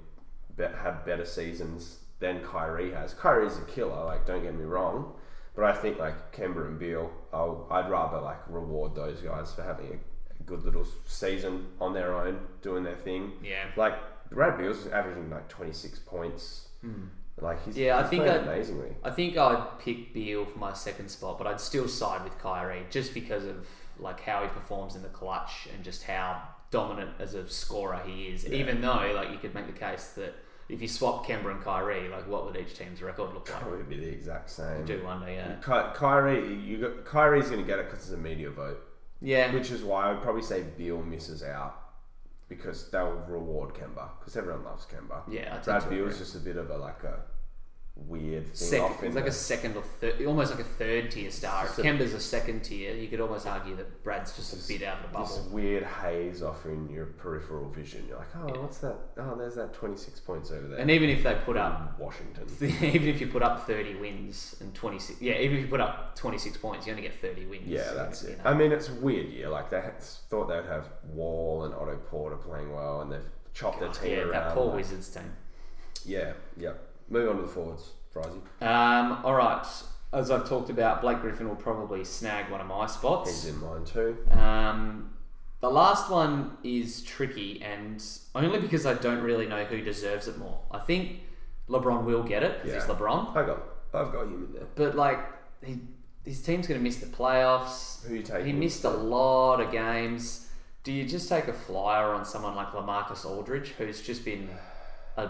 [0.56, 3.14] be- have better seasons than Kyrie has.
[3.14, 4.04] Kyrie's a killer.
[4.04, 5.14] Like don't get me wrong,
[5.56, 9.62] but I think like Kemba and Beal, I'll, I'd rather like reward those guys for
[9.64, 9.98] having
[10.38, 13.32] a good little season on their own, doing their thing.
[13.42, 13.64] Yeah.
[13.76, 13.94] Like
[14.31, 16.68] Brad Beal's averaging like 26 points.
[16.83, 17.05] Hmm.
[17.41, 18.91] Like he's Yeah, I think I'd- amazingly.
[19.05, 22.85] I think I'd pick Beal for my second spot, but I'd still side with Kyrie
[22.91, 23.66] just because of
[24.01, 28.26] like how he performs in the clutch and just how dominant as a scorer he
[28.26, 28.47] is.
[28.47, 30.35] Even though like you could make the case that
[30.68, 33.61] if you swap Kemba and Kyrie, like what would each team's record look like?
[33.62, 34.85] Probably be the exact same.
[34.85, 35.55] Do wonder, yeah.
[35.64, 38.81] Ky- Kyrie, you got, Kyrie's going to get it because it's a media vote,
[39.20, 41.88] Yeah, which is why I would probably say Beal misses out
[42.49, 45.20] because they'll reward Kemba because everyone loves Kemba.
[45.30, 45.57] yeah.
[45.61, 46.18] I Brad Beal's agree.
[46.18, 47.20] just a bit of a like a
[48.07, 51.30] weird thing Second, off it's like a second or third, almost like a third tier
[51.30, 51.64] star.
[51.66, 54.99] If Kemba's a second tier, you could almost argue that Brad's just a bit out
[54.99, 55.26] of the bubble.
[55.26, 58.05] this weird haze off in your peripheral vision.
[58.09, 58.96] You're like, oh, what's that?
[59.18, 60.78] Oh, there's that 26 points over there.
[60.78, 62.44] And even if they put up Washington.
[62.61, 66.14] even if you put up 30 wins and 26 yeah even if you put up
[66.16, 68.38] 26 points you only get 30 wins Yeah, that's you it.
[68.44, 68.51] know.
[68.51, 69.49] I mean, it's a weird year.
[69.49, 73.20] Like they had, thought they'd have Wall and Otto Porter playing well, and they've
[73.55, 74.30] chopped their team yeah around.
[74.32, 75.32] that poor like- wizards team
[76.07, 76.72] Yeah, yeah.
[77.11, 78.40] Move on to the forwards, Frizy.
[78.61, 79.66] um, all right
[80.11, 83.44] as i've talked about blake griffin will probably snag one of my spots.
[83.44, 84.16] He's in mine too.
[84.30, 85.11] um,
[85.61, 88.02] the last one is tricky and
[88.34, 91.20] only because i don't really know who deserves it more i think
[91.68, 94.66] lebron will get it because he's lebron I got, I've got him in there.
[94.76, 95.18] but like
[95.62, 95.78] he,
[96.24, 98.46] his team's going to miss the playoffs Who you taking?
[98.46, 100.48] He missed a lot of games.
[100.84, 104.48] Do you just take a flyer on someone like LaMarcus Aldridge, who's just been
[105.16, 105.28] a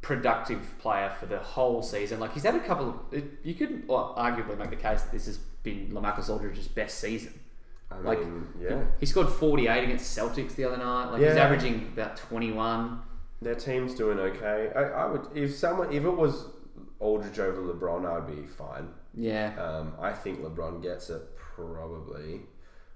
[0.00, 2.20] productive player for the whole season?
[2.20, 2.90] Like he's had a couple.
[2.90, 6.68] Of, it, you could well, arguably make the case that this has been LaMarcus Aldridge's
[6.68, 7.38] best season.
[7.90, 8.82] I like, mean, yeah.
[9.00, 11.10] He scored 48 against Celtics the other night.
[11.10, 13.00] Like he's averaging about 21.
[13.40, 14.70] Their team's doing okay.
[14.74, 16.46] I, I would if someone if it was
[17.00, 18.88] Aldridge over LeBron, I'd be fine.
[19.14, 19.54] Yeah.
[19.60, 22.42] Um, I think LeBron gets it probably.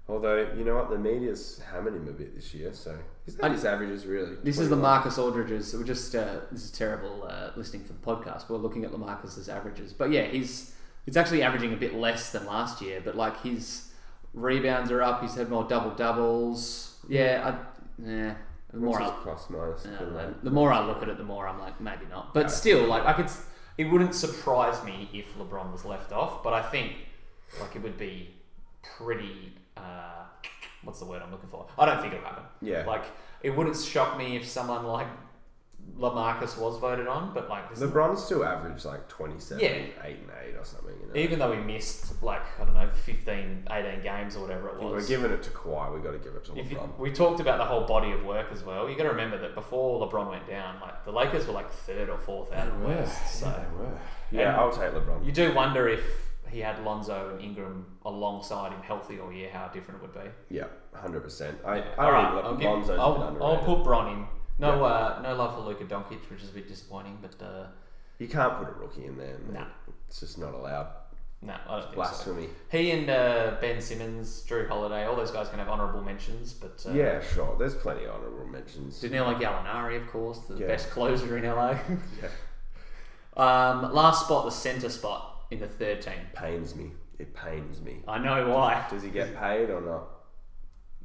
[0.07, 3.47] Although you know what, the media's hammered him a bit this year, so he's I-
[3.47, 4.35] not his averages really.
[4.43, 5.03] This is 21.
[5.03, 5.73] LaMarcus Aldridge's.
[5.73, 8.49] We're just uh, this is terrible uh, listening for the podcast.
[8.49, 12.45] We're looking at LaMarcus's averages, but yeah, he's he's actually averaging a bit less than
[12.45, 13.01] last year.
[13.03, 13.89] But like his
[14.33, 15.21] rebounds are up.
[15.21, 16.97] He's had more double doubles.
[17.07, 17.55] Yeah,
[17.99, 18.35] I, yeah.
[18.71, 19.85] The more I, plus minus?
[19.85, 22.33] yeah, the more I look at it, the more I'm like maybe not.
[22.33, 23.27] But still, like I could.
[23.77, 26.93] It wouldn't surprise me if LeBron was left off, but I think
[27.59, 28.29] like it would be
[28.97, 29.53] pretty.
[29.77, 30.25] Uh,
[30.83, 31.65] what's the word I'm looking for?
[31.77, 32.43] I don't think it'll happen.
[32.61, 32.85] Yeah.
[32.85, 33.05] Like
[33.41, 35.07] it wouldn't shock me if someone like
[35.99, 39.69] LaMarcus was voted on, but like LeBron's LeBron still averaged like 27, Yeah.
[39.69, 40.95] 8 and 8 or something.
[40.99, 41.19] You know?
[41.19, 44.81] even though he missed like I don't know 15, 18 games or whatever it if
[44.81, 46.97] we're giving it to Kawhi, we got to give it to If you, LeBron.
[46.97, 48.89] we talked about the whole body of work as well.
[48.89, 52.09] You got to remember that before LeBron went down, like the Lakers were like third
[52.09, 53.39] or fourth out of the West.
[53.41, 53.65] So
[54.31, 55.25] Yeah, And- I'll take LeBron.
[55.25, 56.01] you do wonder if
[56.53, 60.29] he had Lonzo and Ingram alongside him healthy all year, how different it would be.
[60.55, 61.55] Yeah, 100%.
[61.65, 63.43] I, I All right, think I'll, give, Lonzo's a bit I'll.
[63.43, 64.25] I'll put Bron in.
[64.59, 64.83] No, Yeah.
[64.83, 67.65] uh, no love for Luka Doncic, which is a bit disappointing, but uh,
[68.19, 69.37] You can't put a rookie in there.
[69.47, 69.53] man.
[69.53, 69.65] Nah.
[70.07, 70.87] It's just not allowed.
[71.41, 71.95] no, I don't think so.
[71.95, 72.49] Blasphemy.
[72.71, 76.85] He and uh, Ben Simmons, Jrue Holiday, all those guys can have honourable mentions, but
[76.87, 77.55] uh, Yeah, sure.
[77.57, 78.99] There's plenty of honourable mentions.
[79.01, 80.67] Danilo Gallinari, of course, the Yeah.
[80.67, 81.71] best closer in LA.
[82.21, 82.29] Yeah.
[83.35, 86.13] um, last spot, the centre spot in the third team.
[86.33, 86.91] Pains me.
[87.19, 88.01] It pains me.
[88.07, 88.85] I know why.
[88.89, 90.03] Does he get paid or not?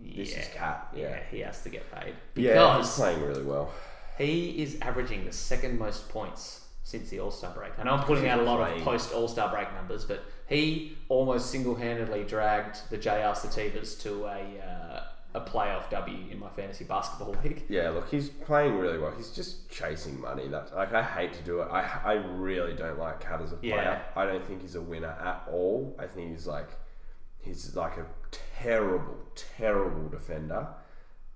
[0.01, 0.89] This is Cat.
[0.95, 1.21] yeah, Yeah.
[1.31, 3.73] he has to get paid Yeah, he's playing really well.
[4.17, 7.73] he is averaging the second most points since the All Star break.
[7.79, 10.97] I know I'm putting out a lot of post All Star break numbers, but he
[11.09, 15.03] almost single handedly dragged the JR Sativas to a uh,
[15.39, 17.65] a playoff W in my fantasy basketball league.
[17.69, 19.13] Yeah, look, he's playing really well.
[19.17, 20.49] He's just chasing money.
[20.49, 21.69] That like I hate to do it.
[21.71, 23.75] I, I really don't like Cat as a player.
[23.77, 24.03] Yeah.
[24.17, 25.97] I don't think he's a winner at all.
[25.99, 26.69] I think he's like
[27.41, 28.07] he's like a
[28.61, 30.69] terrible, terrible defender.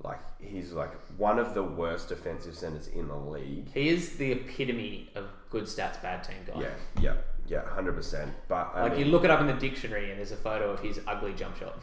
[0.03, 3.69] Like he's like one of the worst defensive centers in the league.
[3.73, 6.61] He is the epitome of good stats, bad team guy.
[6.61, 7.15] Yeah, yeah,
[7.47, 8.33] yeah, hundred percent.
[8.49, 10.71] But I Like mean, you look it up in the dictionary and there's a photo
[10.71, 11.79] of his ugly jump shot.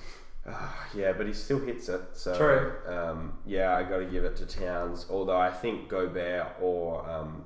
[0.48, 2.02] Ah, yeah, but he still hits it.
[2.14, 2.74] So True.
[2.94, 5.06] Um, yeah, I got to give it to Towns.
[5.10, 7.46] Although I think Gobert or um,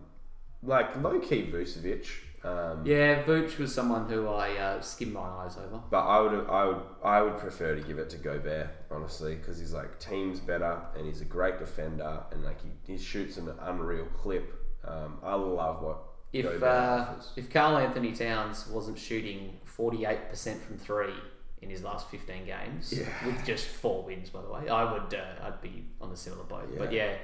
[0.62, 2.08] like low key Vucevic.
[2.46, 5.82] Um, Yeah, Vooch was someone who I uh, skimmed my eyes over.
[5.90, 9.60] But I would, I would, I would prefer to give it to Gobert, honestly, because
[9.60, 13.50] he's like team's better and he's a great defender and like he, he shoots an
[13.62, 14.54] unreal clip.
[14.86, 16.00] Um, I love what
[16.34, 17.06] If uh,
[17.38, 21.14] if Karl-Anthony Towns wasn't shooting forty eight percent from three
[21.64, 23.08] in his last fifteen games, Yeah.
[23.26, 26.44] with just four wins, by the way, I would uh, I'd be on the similar
[26.44, 26.70] boat.
[26.78, 27.06] But Yeah.
[27.12, 27.16] yeah,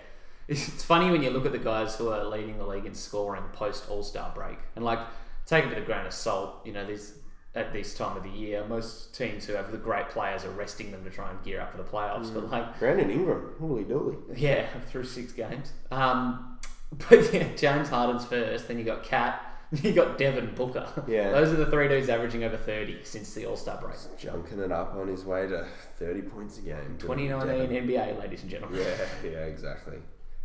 [0.48, 3.44] it's funny when you look at the guys who are leading the league in scoring
[3.54, 5.00] post All Star break, and like
[5.46, 6.62] take it with a grain of salt.
[6.66, 7.16] You know, these
[7.56, 10.92] at this time of the year, most teams who have the great players are resting
[10.92, 12.32] them to try and gear up for the playoffs.
[12.34, 14.18] But like Brandon Ingram, holy dooly.
[14.38, 15.72] yeah, through six games.
[15.92, 16.60] Um,
[17.10, 18.68] but yeah, James Harden's first.
[18.68, 19.49] Then you got Cat.
[19.84, 20.88] You got Devin Booker.
[21.08, 21.30] Yeah.
[21.32, 23.94] those are the three dudes averaging over thirty since the All Star break.
[24.20, 25.66] Junking it up on his way to
[26.00, 26.96] 30 points a game.
[26.98, 27.88] 2019 Devin.
[27.88, 28.80] NBA, ladies and gentlemen.
[28.80, 29.98] Yeah, yeah, exactly.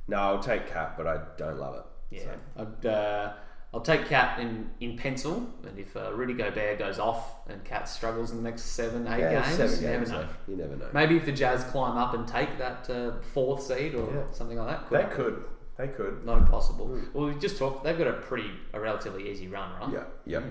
[0.09, 2.21] No, I'll take Cap, but I don't love it.
[2.21, 3.33] Yeah, I'd, uh,
[3.73, 7.89] I'll take Cat in, in pencil, and if uh, Rudy Gobert goes off and Cat
[7.89, 10.29] struggles in the next seven, eight Yeah, games, seven you games never know.
[10.47, 10.89] You never know.
[10.93, 14.23] Maybe if the Jazz climb up and take that uh, fourth seed or Yeah.
[14.33, 15.17] something like that, They happen.
[15.17, 15.45] could.
[15.77, 16.25] They could.
[16.25, 17.01] Not impossible.
[17.13, 17.85] Well, we just talked.
[17.85, 19.93] They've got a pretty, a relatively easy run, right?
[19.93, 20.45] Yeah, yep.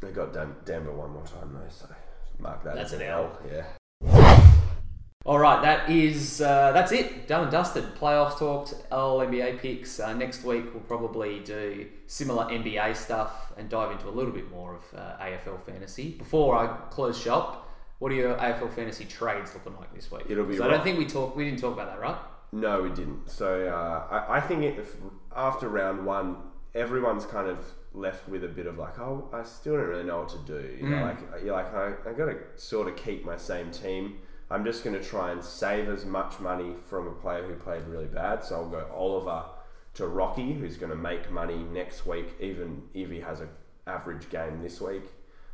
[0.00, 1.86] They got Dan- Denver one more time though, so
[2.38, 2.74] mark that.
[2.74, 3.38] That's an an L.
[3.50, 3.64] Yeah.
[5.26, 7.28] All right, that is uh, that's it.
[7.28, 7.84] Done and dusted.
[7.96, 8.74] Playoffs talked.
[8.90, 10.00] All NBA picks.
[10.00, 14.50] Uh, next week we'll probably do similar NBA stuff and dive into a little bit
[14.50, 16.12] more of uh, AFL fantasy.
[16.12, 20.22] Before I close shop, what are your AFL fantasy trades looking like this week?
[20.28, 21.36] It'll be I don't think we talked.
[21.36, 22.16] We didn't talk about that, right?
[22.52, 23.28] No, we didn't.
[23.30, 24.96] So uh, I, I think if
[25.34, 26.36] after round one,
[26.74, 27.58] everyone's kind of
[27.92, 30.76] left with a bit of like, oh, I still don't really know what to do.
[30.80, 34.18] You know, like you're like, I, I got to sort of keep my same team.
[34.50, 37.84] I'm just going to try and save as much money from a player who played
[37.84, 38.42] really bad.
[38.44, 39.44] So I'll go Oliver
[39.94, 43.48] to Rocky, who's going to make money next week, even if he has an
[43.86, 45.02] average game this week.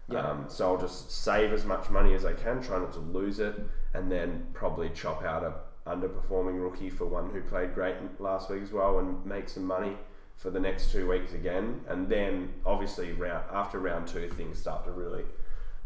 [0.09, 0.21] Yeah.
[0.21, 3.41] Um, so I'll just save as much money as I can, try not to lose
[3.41, 3.59] it,
[3.95, 5.55] and then probably chop out a
[5.87, 9.97] underperforming rookie for one who played great last week as well, and make some money
[10.37, 11.81] for the next two weeks again.
[11.89, 15.25] And then obviously round after round two, things start to really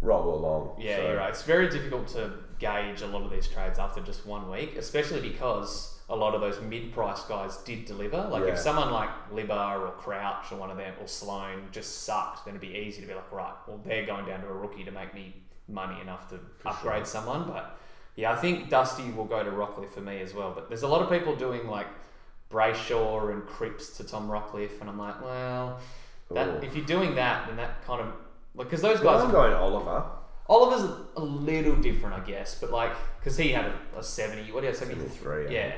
[0.01, 0.77] roll along.
[0.81, 1.31] Yeah, So- you're right.
[1.31, 5.21] It's very difficult to gauge a lot of these trades after just one week, especially
[5.21, 8.17] because a lot of those mid-price guys did deliver.
[8.31, 8.53] Like Yeah.
[8.53, 12.55] if someone like Libba or Crouch or one of them or Sloan just sucked, then
[12.55, 14.91] it'd be easy to be like, right, well they're going down to a rookie to
[14.91, 17.45] make me money enough to upgrade someone.
[17.47, 17.77] But
[18.17, 20.53] yeah, I think Dusty will go to Rockliff for me as well.
[20.55, 21.87] But there's a lot of people doing like
[22.51, 25.79] Brayshaw and Cripps to Tom Rockliff, and I'm like, well,
[26.31, 26.67] that Ooh.
[26.67, 28.09] if you're doing that, then that kind of
[28.55, 30.05] like because those Well, guys I'm are going Oliver.
[30.49, 34.61] Oliver's a, little different, I guess, but like, because he had a, a 70, what
[34.61, 35.09] do you have, 73?
[35.11, 35.67] 73, Yeah.
[35.67, 35.75] yeah.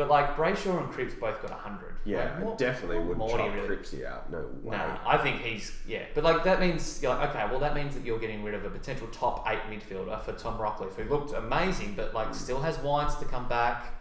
[0.00, 1.94] But like, Brayshaw and Cripps both got 100.
[2.06, 4.30] Yeah, Like, what- definitely what would chop really- Cripsy out.
[4.32, 4.74] No way.
[4.74, 6.06] Nah, I think he's, yeah.
[6.14, 8.64] But like, that means, you're like, okay, well, that means that you're getting rid of
[8.64, 12.32] a potential top eight midfielder for Tom Rockliff, who looked amazing, but like, hmm.
[12.32, 13.92] still has Wines to come back.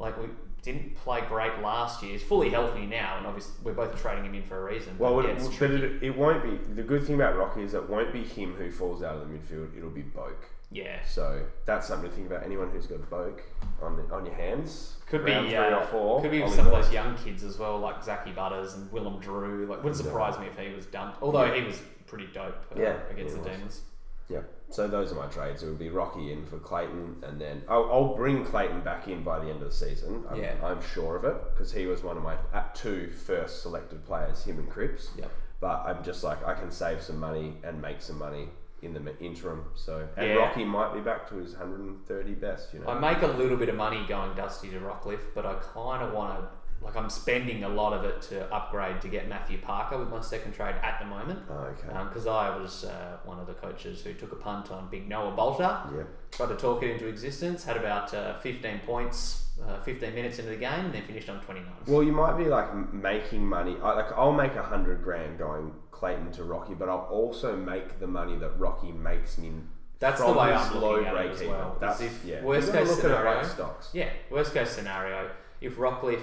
[0.00, 0.26] Like, we
[0.62, 2.14] didn't play great last year.
[2.14, 4.98] He's fully healthy now, and obviously, we're both trading him in for a reason.
[4.98, 6.74] Well, but, it, yeah, but it, it won't be.
[6.74, 9.32] The good thing about Rocky is it won't be him who falls out of the
[9.32, 9.78] midfield.
[9.78, 10.42] It'll be Boak.
[10.70, 10.98] Yeah.
[11.04, 12.44] So that's something to think about.
[12.44, 13.40] Anyone who's got Boak
[13.82, 16.20] on the, on your hands, Could be three uh, or four.
[16.22, 19.66] Could be some of those young kids as well, like Zachy Butters and Willem Drew.
[19.66, 21.22] Like, wouldn't surprise me if he was dumped.
[21.22, 23.50] Although he was pretty dope uh, Yeah, against the was.
[23.50, 23.80] Demons.
[24.28, 24.40] Yeah.
[24.70, 25.62] So those are my trades.
[25.62, 29.22] It would be Rocky in for Clayton, and then I'll, I'll bring Clayton back in
[29.22, 30.24] by the end of the season.
[30.28, 30.54] I'm, Yeah.
[30.64, 34.42] I'm sure of it because he was one of my at two first selected players,
[34.44, 35.10] him and Cripps.
[35.16, 35.30] Yep.
[35.60, 38.48] But I'm just like I can save some money and make some money
[38.86, 39.64] in the interim.
[39.74, 40.34] So and Yeah.
[40.36, 42.72] Rocky might be back to his 130 best.
[42.72, 42.88] You know.
[42.88, 46.12] I make a little bit of money going Dusty to Rockliff, but I kind of
[46.12, 46.48] want to.
[46.82, 50.20] Like, I'm spending a lot of it to upgrade to get Matthew Parker with my
[50.20, 51.40] second trade at the moment.
[51.50, 51.88] Oh, okay.
[52.06, 55.32] Because I was uh, one of the coaches who took a punt on big Noah
[55.34, 55.90] Balta.
[55.96, 56.02] yeah.
[56.32, 60.50] Tried to talk it into existence, had about uh, 15 points, uh, 15 minutes into
[60.50, 61.66] the game, and then finished on 29.
[61.86, 63.76] Well, you might be like making money.
[63.82, 67.98] I, like I'll make a hundred grand going Clayton to Rocky, but I'll also make
[68.00, 69.52] the money that Rocky makes me.
[69.98, 71.54] That's the way I'm looking at it break as even.
[71.54, 71.76] well.
[71.80, 72.42] That's if yeah.
[72.42, 73.90] worst case look scenario- stocks.
[73.94, 75.30] Yeah, worst case scenario,
[75.60, 76.20] if Rockliff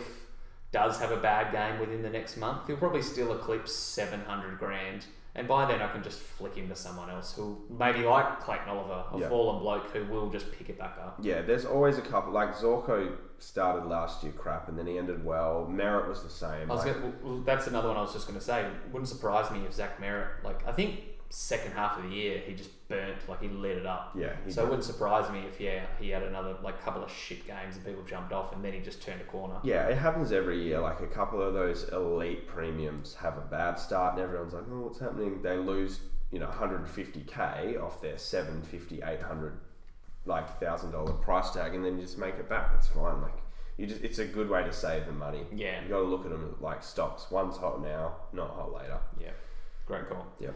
[0.71, 5.05] does have a bad game within the next month, he'll probably still eclipse 700 grand.
[5.35, 8.69] And by then, I can just flick him to someone else who maybe like Clayton
[8.69, 9.29] Oliver, a Yeah.
[9.29, 11.17] fallen bloke who will just pick it back up.
[11.21, 12.31] Yeah, there's always a couple.
[12.31, 15.67] Like Zorko started last year crap, and then he ended well.
[15.69, 16.69] Merrett was the same.
[16.69, 18.69] I was like- gonna, well, that's another one I was just going to say.
[18.91, 20.99] Wouldn't surprise me if Zach Merrett, like I think
[21.35, 24.11] second half of the year he just burnt, like he lit it up.
[24.15, 27.47] yeah, So it wouldn't surprise me if yeah he had another like couple of shit
[27.47, 29.55] games and people jumped off and then he just turned a corner.
[29.63, 30.79] Yeah, it happens every year.
[30.79, 34.81] Like a couple of those elite premiums have a bad start, and everyone's like, "Oh,
[34.81, 39.59] what's happening?" They lose, you know, 150k off their 750, 800,
[40.25, 42.71] like thousand dollar price tag, and then you just make it back.
[42.77, 43.21] It's fine.
[43.23, 43.39] Like
[43.77, 45.45] you just, it's a good way to save the money.
[45.55, 45.81] Yeah.
[45.81, 47.31] you got to look at them like stocks.
[47.31, 48.99] One's hot now, not hot later.
[49.19, 49.31] Yeah,
[49.87, 50.27] great call.
[50.39, 50.53] Yep.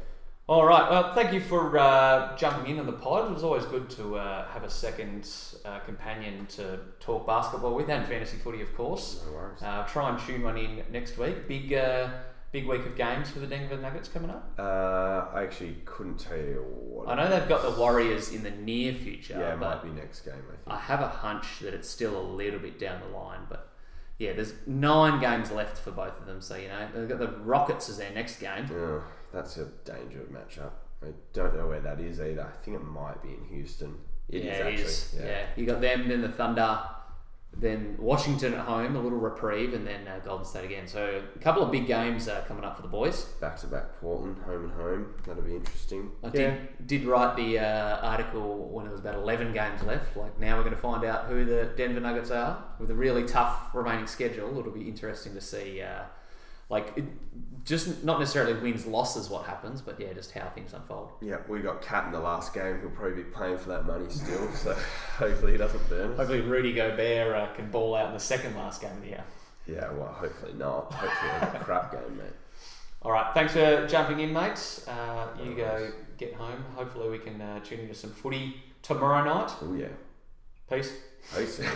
[0.48, 0.90] All right.
[0.90, 3.30] Well, thank you for uh, jumping in on the pod.
[3.30, 5.28] It was always good to uh, have a second
[5.66, 9.22] uh, companion to talk basketball with and fantasy footy, of course.
[9.26, 9.62] No worries.
[9.62, 11.50] Uh, try and tune one in next week.
[11.50, 12.08] Big, uh,
[12.54, 14.50] big week of games for the Denver Nuggets coming up.
[14.58, 17.10] Uh, I actually couldn't tell you what.
[17.10, 20.00] I know they've got the Warriors in the near future, Yeah, it but might be
[20.00, 20.36] next game.
[20.36, 20.60] I think.
[20.68, 23.42] I have a hunch that it's still a little bit down the line.
[23.50, 23.68] But
[24.18, 27.38] yeah, there's nine games left for both of them, so you know they've got the
[27.40, 28.66] Rockets as their next game.
[28.72, 29.04] Oh,
[29.34, 30.72] that's a danger matchup.
[31.04, 32.42] I don't know where that is either.
[32.42, 33.96] I think it might be in Houston.
[34.30, 34.74] It is yeah, actually.
[34.74, 35.16] it is.
[35.18, 35.46] Yeah.
[35.56, 36.80] you got them, then the Thunder,
[37.56, 40.88] then Washington at home, a little reprieve, and then uh, Golden State again.
[40.88, 43.26] So a couple of big games uh, coming up for the boys.
[43.40, 45.14] Back to back Portland, home and home.
[45.26, 46.12] That'll be interesting.
[46.24, 46.32] I yeah.
[46.34, 50.16] did did write the uh, article when it was about eleven games left.
[50.16, 53.24] Like now we're going to find out who the Denver Nuggets are with a really
[53.24, 54.60] tough remaining schedule.
[54.60, 55.82] It'll be interesting to see.
[55.82, 56.04] Uh,
[56.70, 57.06] like it,
[57.66, 61.12] just not necessarily wins losses what happens, but yeah, just how things unfold.
[61.22, 62.80] Yeah, we got Cat in the last game.
[62.80, 64.74] He'll probably be playing for that money still, so
[65.18, 66.18] hopefully he doesn't burn us.
[66.18, 69.24] Hopefully Rudy Gobert uh, can ball out in the second last game of the year.
[69.68, 70.94] Yeah, well, hopefully not.
[70.94, 72.34] Hopefully it's a crap game, mate.
[73.02, 74.88] All right, thanks for jumping in, mates.
[74.88, 76.64] Uh, you go get home.
[76.76, 79.52] Hopefully, we can uh, tune into some footy tomorrow night.
[79.62, 79.88] Oh yeah.
[80.70, 80.94] Peace.
[81.36, 81.62] Peace.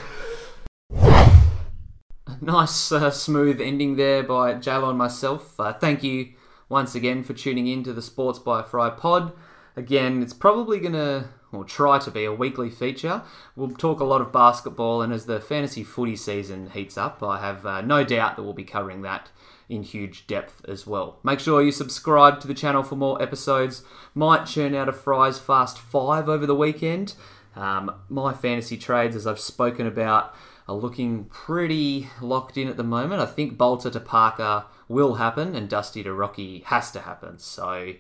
[2.44, 5.60] Nice, uh, smooth ending there by JLo and myself.
[5.60, 6.30] Uh, thank you
[6.70, 9.32] once again for tuning in to the Sports by Fry pod.
[9.76, 13.22] Again, it's probably going to, or try to be, a weekly feature.
[13.56, 17.40] We'll talk a lot of basketball, and as the fantasy footy season heats up, I
[17.42, 19.30] have uh, no doubt that we'll be covering that
[19.70, 21.20] in huge depth as well.
[21.24, 23.84] Make sure you subscribe to the channel for more episodes.
[24.16, 27.14] Might churn out a Fry's Fast 5 over the weekend.
[27.56, 30.34] Um, my fantasy trades, as I've spoken about,
[30.68, 33.22] are looking pretty locked in at the moment.
[33.22, 37.40] I think Balta to Parker will happen, and Dusty to Rocky has to happen.
[37.40, 37.94] So.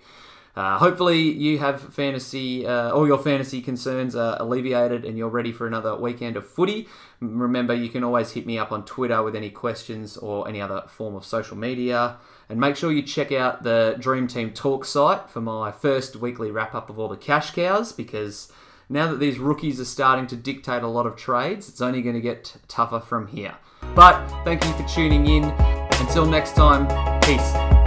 [0.53, 5.53] Uh, hopefully, you have fantasy, uh, all your fantasy concerns are alleviated and you're ready
[5.53, 6.89] for another weekend of footy.
[7.21, 10.83] Remember, you can always hit me up on Twitter with any questions or any other
[10.87, 12.17] form of social media.
[12.49, 16.51] And make sure you check out the Dream Team Talk site for my first weekly
[16.51, 18.51] wrap up of all the cash cows because
[18.91, 22.15] now that these rookies are starting to dictate a lot of trades, it's only going
[22.15, 23.55] to get tougher from here.
[23.95, 25.45] But thank you for tuning in.
[25.45, 26.87] Until next time,
[27.21, 27.80] peace.